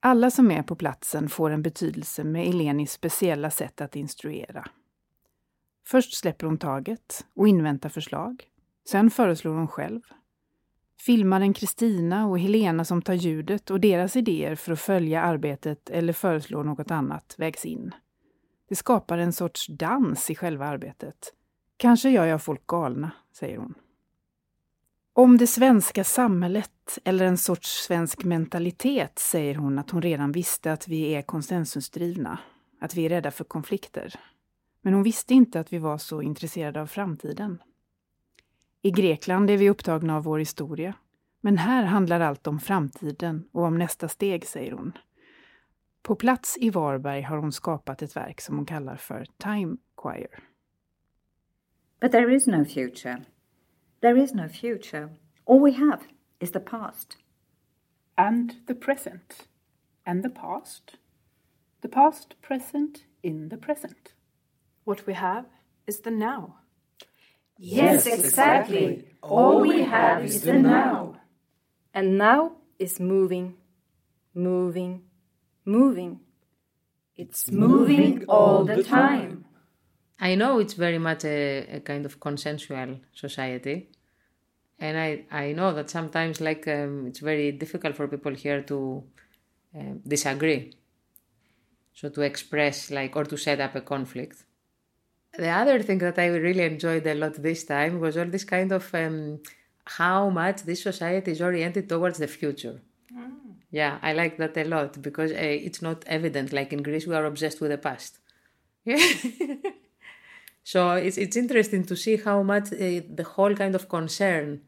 Alla 0.00 0.30
som 0.30 0.50
är 0.50 0.62
på 0.62 0.76
platsen 0.76 1.28
får 1.28 1.50
en 1.50 1.62
betydelse 1.62 2.24
med 2.24 2.46
Elenis 2.46 2.92
speciella 2.92 3.50
sätt 3.50 3.80
att 3.80 3.96
instruera. 3.96 4.64
Först 5.90 6.14
släpper 6.14 6.46
hon 6.46 6.58
taget 6.58 7.26
och 7.34 7.48
inväntar 7.48 7.88
förslag. 7.88 8.44
Sen 8.88 9.10
föreslår 9.10 9.54
hon 9.54 9.68
själv. 9.68 10.00
Filmaren 11.00 11.54
Kristina 11.54 12.26
och 12.26 12.38
Helena 12.38 12.84
som 12.84 13.02
tar 13.02 13.14
ljudet 13.14 13.70
och 13.70 13.80
deras 13.80 14.16
idéer 14.16 14.54
för 14.54 14.72
att 14.72 14.80
följa 14.80 15.22
arbetet 15.22 15.90
eller 15.90 16.12
föreslå 16.12 16.62
något 16.62 16.90
annat 16.90 17.34
vägs 17.38 17.64
in. 17.64 17.94
Det 18.68 18.74
skapar 18.74 19.18
en 19.18 19.32
sorts 19.32 19.66
dans 19.66 20.30
i 20.30 20.34
själva 20.34 20.66
arbetet. 20.66 21.34
Kanske 21.76 22.10
gör 22.10 22.26
jag 22.26 22.42
folk 22.42 22.66
galna, 22.66 23.10
säger 23.32 23.58
hon. 23.58 23.74
Om 25.12 25.36
det 25.36 25.46
svenska 25.46 26.04
samhället, 26.04 26.98
eller 27.04 27.24
en 27.24 27.38
sorts 27.38 27.68
svensk 27.68 28.24
mentalitet, 28.24 29.18
säger 29.18 29.54
hon 29.54 29.78
att 29.78 29.90
hon 29.90 30.02
redan 30.02 30.32
visste 30.32 30.72
att 30.72 30.88
vi 30.88 31.14
är 31.14 31.22
konsensusdrivna, 31.22 32.38
att 32.80 32.94
vi 32.94 33.04
är 33.04 33.08
rädda 33.08 33.30
för 33.30 33.44
konflikter. 33.44 34.14
Men 34.82 34.94
hon 34.94 35.02
visste 35.02 35.34
inte 35.34 35.60
att 35.60 35.72
vi 35.72 35.78
var 35.78 35.98
så 35.98 36.22
intresserade 36.22 36.80
av 36.80 36.86
framtiden. 36.86 37.62
I 38.82 38.90
Grekland 38.90 39.50
är 39.50 39.56
vi 39.56 39.70
upptagna 39.70 40.16
av 40.16 40.24
vår 40.24 40.38
historia. 40.38 40.94
Men 41.40 41.58
här 41.58 41.84
handlar 41.84 42.20
allt 42.20 42.46
om 42.46 42.60
framtiden 42.60 43.48
och 43.52 43.62
om 43.62 43.78
nästa 43.78 44.08
steg, 44.08 44.46
säger 44.46 44.72
hon. 44.72 44.92
På 46.02 46.14
plats 46.14 46.56
i 46.60 46.70
Varberg 46.70 47.22
har 47.22 47.36
hon 47.36 47.52
skapat 47.52 48.02
ett 48.02 48.16
verk 48.16 48.40
som 48.40 48.56
hon 48.56 48.66
kallar 48.66 48.96
för 48.96 49.26
Time 49.38 49.76
Choir. 49.96 50.44
But 52.00 52.12
there 52.12 52.34
is 52.34 52.46
no 52.46 52.64
future. 52.64 53.24
There 54.00 54.22
is 54.22 54.34
no 54.34 54.48
future. 54.48 55.08
All 55.44 55.60
we 55.60 55.72
have 55.72 56.00
is 56.38 56.52
the 56.52 56.60
past. 56.60 57.18
And 58.14 58.66
the 58.66 58.74
present. 58.74 59.48
And 60.04 60.22
the 60.22 60.30
past. 60.30 60.96
The 61.82 61.88
past 61.88 62.40
present 62.40 62.98
in 63.22 63.50
the 63.50 63.56
present. 63.56 64.14
What 64.88 65.06
we 65.06 65.12
have 65.12 65.44
is 65.86 66.00
the 66.00 66.10
now. 66.10 66.60
Yes, 67.58 68.06
exactly. 68.06 69.04
All 69.22 69.60
we 69.60 69.82
have 69.82 70.24
is 70.24 70.40
the 70.40 70.54
now. 70.54 71.16
And 71.92 72.16
now 72.16 72.52
is 72.78 72.98
moving, 72.98 73.56
moving, 74.32 75.02
moving. 75.66 76.20
It's 77.16 77.50
moving 77.50 78.24
all 78.28 78.64
the 78.64 78.82
time. 78.82 79.44
I 80.18 80.36
know 80.36 80.58
it's 80.58 80.72
very 80.72 80.98
much 80.98 81.22
a, 81.26 81.66
a 81.76 81.80
kind 81.80 82.06
of 82.06 82.18
consensual 82.18 83.00
society. 83.12 83.90
And 84.78 84.96
I, 84.96 85.26
I 85.30 85.52
know 85.52 85.74
that 85.74 85.90
sometimes 85.90 86.40
like 86.40 86.66
um, 86.66 87.08
it's 87.08 87.20
very 87.20 87.52
difficult 87.52 87.94
for 87.94 88.08
people 88.08 88.34
here 88.34 88.62
to 88.62 89.04
uh, 89.78 89.92
disagree. 90.06 90.72
So 91.92 92.08
to 92.08 92.22
express 92.22 92.90
like 92.90 93.14
or 93.16 93.24
to 93.24 93.36
set 93.36 93.60
up 93.60 93.74
a 93.74 93.82
conflict. 93.82 94.44
The 95.36 95.48
other 95.48 95.82
thing 95.82 95.98
that 95.98 96.18
I 96.18 96.26
really 96.26 96.64
enjoyed 96.64 97.06
a 97.06 97.14
lot 97.14 97.34
this 97.34 97.64
time 97.64 98.00
was 98.00 98.16
all 98.16 98.26
this 98.26 98.44
kind 98.44 98.72
of 98.72 98.92
um, 98.94 99.40
how 99.84 100.28
much 100.30 100.62
this 100.62 100.82
society 100.82 101.32
is 101.32 101.40
oriented 101.40 101.88
towards 101.88 102.18
the 102.18 102.26
future. 102.26 102.80
Mm. 103.14 103.48
Yeah, 103.70 103.98
I 104.02 104.12
like 104.14 104.38
that 104.38 104.56
a 104.56 104.64
lot 104.64 105.00
because 105.02 105.30
uh, 105.32 105.36
it's 105.66 105.82
not 105.82 106.04
evident. 106.06 106.52
Like 106.52 106.72
in 106.72 106.82
Greece, 106.82 107.06
we 107.06 107.14
are 107.14 107.24
obsessed 107.24 107.60
with 107.60 107.70
the 107.70 107.78
past. 107.78 108.18
Yeah. 108.84 108.96
so 110.64 110.92
it's 110.92 111.18
it's 111.18 111.36
interesting 111.36 111.84
to 111.84 111.96
see 111.96 112.16
how 112.16 112.42
much 112.42 112.72
uh, 112.72 113.00
the 113.20 113.26
whole 113.34 113.54
kind 113.54 113.74
of 113.74 113.88
concern 113.88 114.62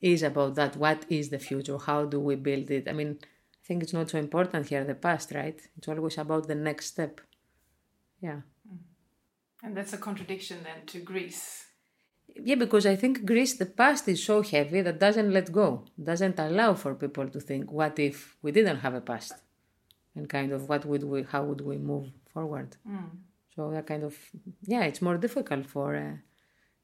is 0.00 0.22
about 0.22 0.54
that. 0.56 0.76
What 0.76 1.04
is 1.08 1.30
the 1.30 1.38
future? 1.38 1.78
How 1.78 2.04
do 2.04 2.18
we 2.20 2.34
build 2.34 2.70
it? 2.70 2.88
I 2.88 2.92
mean, 2.92 3.18
I 3.22 3.66
think 3.66 3.82
it's 3.82 3.92
not 3.92 4.10
so 4.10 4.18
important 4.18 4.68
here 4.68 4.84
the 4.84 4.94
past, 4.94 5.32
right? 5.32 5.60
It's 5.76 5.88
always 5.88 6.18
about 6.18 6.48
the 6.48 6.54
next 6.54 6.86
step. 6.86 7.20
Yeah. 8.20 8.40
And 9.62 9.76
that's 9.76 9.92
a 9.92 9.98
contradiction 9.98 10.58
then 10.64 10.86
to 10.86 11.00
Greece. 11.00 11.66
Yeah, 12.36 12.54
because 12.54 12.86
I 12.86 12.96
think 12.96 13.24
Greece, 13.26 13.54
the 13.54 13.66
past 13.66 14.08
is 14.08 14.24
so 14.24 14.42
heavy 14.42 14.80
that 14.82 14.98
doesn't 14.98 15.32
let 15.32 15.52
go, 15.52 15.84
doesn't 16.02 16.38
allow 16.38 16.74
for 16.74 16.94
people 16.94 17.28
to 17.28 17.40
think, 17.40 17.70
what 17.72 17.98
if 17.98 18.36
we 18.42 18.52
didn't 18.52 18.78
have 18.78 18.94
a 18.94 19.00
past? 19.00 19.34
And 20.14 20.28
kind 20.28 20.52
of 20.52 20.68
what 20.68 20.84
would 20.86 21.04
we, 21.04 21.22
how 21.24 21.44
would 21.44 21.60
we 21.60 21.76
move 21.76 22.10
forward? 22.32 22.76
Mm. 22.88 23.10
So 23.54 23.70
that 23.70 23.86
kind 23.86 24.04
of, 24.04 24.16
yeah, 24.62 24.84
it's 24.84 25.02
more 25.02 25.18
difficult 25.18 25.66
for 25.66 25.96
uh, 25.96 26.16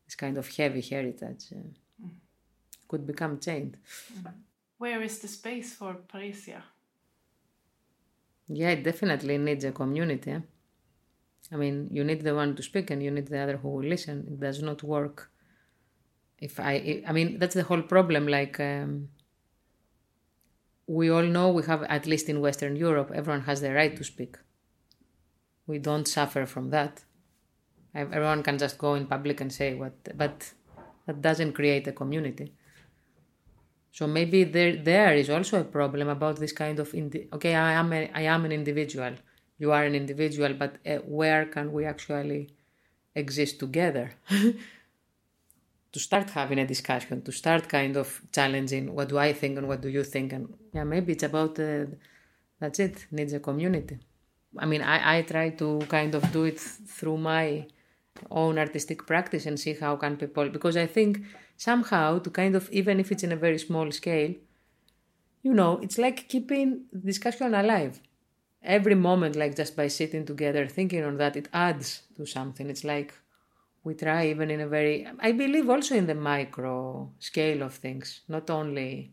this 0.05 0.15
kind 0.17 0.37
of 0.37 0.49
heavy 0.55 0.81
heritage. 0.81 1.45
Uh, 1.53 2.05
mm. 2.05 2.11
Could 2.89 3.07
become 3.07 3.39
chained. 3.39 3.77
Mm. 4.13 4.33
Where 4.79 5.03
is 5.03 5.19
the 5.21 5.29
space 5.29 5.73
for 5.75 5.95
Parrhesia? 6.13 6.63
Yeah, 8.49 8.71
it 8.71 8.85
definitely 8.85 9.39
needs 9.39 9.65
a 9.65 9.73
community. 9.73 10.33
Eh? 10.33 10.41
I 11.53 11.57
mean, 11.57 11.89
you 11.91 12.03
need 12.05 12.23
the 12.23 12.35
one 12.35 12.57
to 12.57 12.63
speak 12.63 12.91
and 12.91 13.03
you 13.03 13.11
need 13.11 13.29
the 13.29 13.39
other 13.39 13.57
who 13.57 13.69
will 13.69 13.85
listen. 13.85 14.27
It 14.27 14.41
does 14.41 14.63
not 14.63 14.83
work. 14.83 15.31
If 16.39 16.59
I, 16.61 17.03
I 17.07 17.13
mean, 17.13 17.39
that's 17.39 17.55
the 17.55 17.63
whole 17.63 17.83
problem. 17.83 18.27
Like, 18.27 18.59
um, 18.61 19.09
we 20.87 21.11
all 21.11 21.23
know 21.23 21.51
we 21.51 21.63
have, 21.65 21.83
at 21.85 22.07
least 22.07 22.29
in 22.29 22.41
Western 22.41 22.77
Europe, 22.77 23.11
everyone 23.15 23.43
has 23.43 23.61
the 23.61 23.73
right 23.73 23.97
to 23.97 24.05
speak. 24.05 24.37
We 25.67 25.79
don't 25.79 26.07
suffer 26.07 26.47
from 26.47 26.71
that. 26.71 27.05
Everyone 27.95 28.43
can 28.43 28.59
just 28.59 28.77
go 28.77 28.95
in 28.95 29.07
public 29.07 29.41
and 29.41 29.53
say 29.53 29.75
what, 29.75 29.95
but 30.17 30.53
that 31.07 31.23
doesn't 31.23 31.55
create 31.55 31.87
a 31.87 31.93
community. 31.93 32.53
So 33.91 34.07
maybe 34.07 34.45
there 34.45 34.77
there 34.77 35.15
is 35.15 35.31
also 35.31 35.61
a 35.61 35.65
problem 35.65 36.09
about 36.09 36.37
this 36.37 36.53
kind 36.53 36.79
of 36.79 36.95
indi- 36.95 37.29
okay, 37.33 37.55
I 37.55 37.73
am 37.73 37.93
a, 37.95 38.11
I 38.15 38.23
am 38.23 38.45
an 38.45 38.53
individual 38.53 39.15
you 39.59 39.73
are 39.73 39.85
an 39.85 39.95
individual, 39.95 40.55
but 40.55 40.77
uh, 40.87 40.97
where 41.07 41.47
can 41.47 41.73
we 41.73 41.85
actually 41.85 42.51
exist 43.15 43.59
together? 43.59 44.13
to 45.93 46.01
start 46.01 46.29
having 46.31 46.59
a 46.59 46.67
discussion, 46.67 47.23
to 47.23 47.33
start 47.33 47.69
kind 47.69 47.97
of 47.97 48.21
challenging 48.31 48.95
what 48.95 49.09
do 49.09 49.17
I 49.19 49.33
think 49.33 49.57
and 49.57 49.67
what 49.67 49.81
do 49.81 49.89
you 49.89 50.05
think, 50.05 50.33
and 50.33 50.53
yeah, 50.75 50.85
maybe 50.85 51.13
it's 51.13 51.23
about 51.23 51.59
uh, 51.59 51.87
that's 52.61 52.79
it. 52.81 53.07
Needs 53.11 53.33
a 53.33 53.41
community. 53.41 53.99
I 54.59 54.67
mean, 54.67 54.83
I, 54.83 55.19
I 55.19 55.23
try 55.23 55.51
to 55.51 55.81
kind 55.89 56.15
of 56.15 56.31
do 56.33 56.45
it 56.45 56.61
through 56.61 57.19
my 57.19 57.67
own 58.31 58.59
artistic 58.59 59.07
practice 59.07 59.47
and 59.47 59.59
see 59.59 59.75
how 59.75 59.97
can 59.97 60.17
people 60.17 60.49
because 60.49 60.77
I 60.77 60.87
think 60.87 61.23
somehow 61.57 62.19
to 62.19 62.31
kind 62.31 62.57
of 62.57 62.71
even 62.71 63.01
if 63.01 63.13
it's 63.13 63.23
in 63.23 63.33
a 63.33 63.37
very 63.37 63.59
small 63.59 63.91
scale, 63.91 64.35
you 65.43 65.55
know, 65.55 65.79
it's 65.83 65.99
like 65.99 66.29
keeping 66.29 66.85
discussion 67.05 67.55
alive 67.55 68.01
every 68.67 68.95
moment, 68.95 69.37
like 69.37 69.57
just 69.57 69.77
by 69.77 69.89
sitting 69.89 70.27
together, 70.27 70.67
thinking 70.67 71.05
on 71.05 71.17
that, 71.17 71.37
it 71.37 71.49
adds 71.53 72.03
to 72.17 72.27
something. 72.27 72.71
It's 72.71 72.85
like 72.85 73.15
we 73.85 73.95
try 73.95 74.27
even 74.27 74.51
in 74.51 74.61
a 74.61 74.69
very, 74.69 75.07
I 75.21 75.33
believe 75.33 75.71
also 75.71 75.95
in 75.95 76.07
the 76.07 76.15
micro 76.15 77.11
scale 77.19 77.63
of 77.63 77.75
things, 77.75 78.23
not 78.27 78.51
only. 78.51 79.13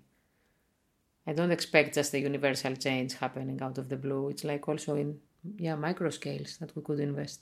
I 1.25 1.33
don't 1.33 1.51
expect 1.51 1.95
just 1.95 2.13
a 2.13 2.19
universal 2.19 2.75
change 2.75 3.13
happening 3.13 3.61
out 3.61 3.77
of 3.77 3.89
the 3.89 3.95
blue. 3.95 4.29
It's 4.29 4.43
like 4.43 4.67
also 4.67 4.95
in 4.95 5.19
yeah, 5.57 5.75
micro 5.75 6.11
scales 6.11 6.57
that 6.57 6.75
we 6.75 6.81
could 6.81 6.99
invest. 6.99 7.41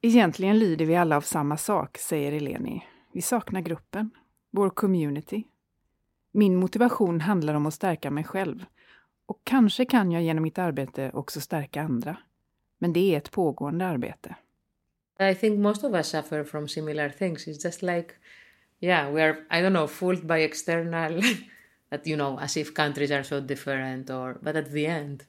Egentligen 0.00 0.58
lider 0.58 0.86
vi 0.86 0.96
alla 0.96 1.16
av 1.16 1.20
samma 1.20 1.56
sak, 1.56 1.98
säger 1.98 2.32
Eleni. 2.32 2.84
Vi 3.12 3.22
saknar 3.22 3.60
gruppen, 3.60 4.10
vår 4.50 4.70
community. 4.70 5.44
Min 6.32 6.56
motivation 6.56 7.20
handlar 7.20 7.54
om 7.54 7.66
att 7.66 7.74
stärka 7.74 8.10
mig 8.10 8.24
själv, 8.24 8.64
och 9.28 9.40
kanske 9.44 9.84
kan 9.84 10.12
jag 10.12 10.22
genom 10.22 10.42
mitt 10.42 10.58
arbete 10.58 11.10
också 11.14 11.40
stärka 11.40 11.82
andra. 11.82 12.16
Men 12.78 12.92
det 12.92 13.14
är 13.14 13.18
ett 13.18 13.30
pågående 13.30 13.86
arbete. 13.86 14.34
I 15.20 15.34
think 15.34 15.58
most 15.58 15.84
of 15.84 15.94
us 15.94 16.06
suffer 16.06 16.44
from 16.44 16.68
similar 16.68 17.08
things. 17.08 17.46
It's 17.46 17.64
just 17.64 17.82
like, 17.82 18.14
yeah, 18.80 19.12
we 19.12 19.22
are, 19.22 19.36
I 19.50 19.62
don't 19.62 19.72
know, 19.72 19.86
fooled 19.86 20.26
by 20.26 20.42
external, 20.42 21.22
that, 21.90 22.06
you 22.06 22.16
know, 22.16 22.38
as 22.38 22.56
if 22.56 22.74
countries 22.74 23.10
are 23.10 23.24
so 23.24 23.40
different 23.40 24.10
or, 24.10 24.38
but 24.42 24.56
at 24.56 24.72
the 24.72 24.86
end, 24.86 25.24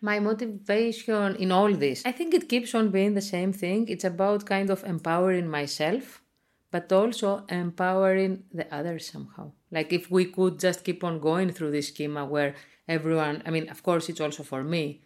my 0.00 0.20
motivation 0.20 1.36
in 1.36 1.52
all 1.52 1.74
this, 1.74 2.06
I 2.06 2.12
think 2.12 2.34
it 2.34 2.48
keeps 2.48 2.74
on 2.74 2.90
being 2.90 3.14
the 3.14 3.20
same 3.20 3.52
thing. 3.52 3.88
It's 3.88 4.04
about 4.04 4.46
kind 4.46 4.70
of 4.70 4.84
empowering 4.84 5.48
myself, 5.48 6.22
but 6.70 6.92
also 6.92 7.44
empowering 7.48 8.44
the 8.52 8.66
others 8.74 9.10
somehow. 9.10 9.52
Like 9.70 9.92
if 9.92 10.10
we 10.10 10.24
could 10.26 10.58
just 10.58 10.84
keep 10.84 11.04
on 11.04 11.20
going 11.20 11.50
through 11.50 11.70
this 11.70 11.88
schema 11.88 12.24
where 12.24 12.54
everyone, 12.88 13.42
I 13.46 13.50
mean, 13.50 13.68
of 13.68 13.82
course, 13.82 14.08
it's 14.08 14.20
also 14.20 14.42
for 14.42 14.64
me, 14.64 15.02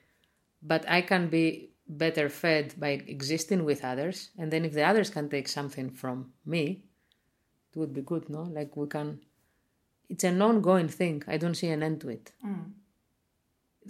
but 0.62 0.88
I 0.88 1.02
can 1.02 1.28
be 1.28 1.70
better 1.86 2.28
fed 2.28 2.74
by 2.78 3.02
existing 3.06 3.64
with 3.64 3.84
others. 3.84 4.30
And 4.38 4.50
then 4.50 4.64
if 4.64 4.72
the 4.72 4.84
others 4.84 5.10
can 5.10 5.28
take 5.28 5.48
something 5.48 5.90
from 5.90 6.32
me, 6.46 6.84
it 7.72 7.78
would 7.78 7.92
be 7.92 8.00
good, 8.02 8.30
no? 8.30 8.42
Like 8.42 8.76
we 8.76 8.86
can, 8.86 9.20
it's 10.08 10.24
an 10.24 10.40
ongoing 10.40 10.88
thing. 10.88 11.22
I 11.26 11.36
don't 11.36 11.54
see 11.54 11.68
an 11.68 11.82
end 11.82 12.00
to 12.00 12.08
it. 12.08 12.32
Mm. 12.44 12.72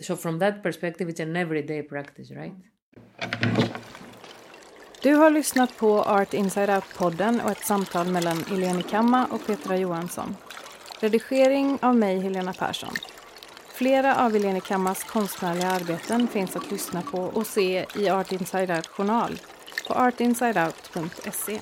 So 0.00 0.16
from 0.16 0.38
that 0.40 0.62
perspective, 0.62 1.08
it's 1.08 1.20
an 1.20 1.37
everyday 1.37 1.82
practice, 1.82 2.32
right? 2.32 2.54
Du 5.02 5.14
har 5.14 5.30
lyssnat 5.30 5.76
på 5.76 6.02
Art 6.02 6.34
Inside 6.34 6.70
Out-podden 6.70 7.40
och 7.40 7.50
ett 7.50 7.66
samtal 7.66 8.12
mellan 8.12 8.37
Eleni 8.52 8.82
Kamma 8.82 9.26
och 9.26 9.46
Petra 9.46 9.76
Johansson. 9.76 10.37
Redigering 11.00 11.78
av 11.83 11.96
mig, 11.96 12.20
Helena 12.20 12.52
Persson. 12.52 12.94
Flera 13.68 14.24
av 14.24 14.33
Helene 14.33 14.61
Kammas 14.61 15.04
konstnärliga 15.04 15.68
arbeten 15.68 16.28
finns 16.28 16.57
att 16.57 16.70
lyssna 16.70 17.02
på 17.02 17.18
och 17.18 17.46
se 17.46 17.87
i 17.96 18.09
Art 18.09 18.33
Inside 18.33 18.70
Out 18.70 18.87
journal 18.87 19.38
på 19.88 19.94
artinsideout.se. 19.94 21.61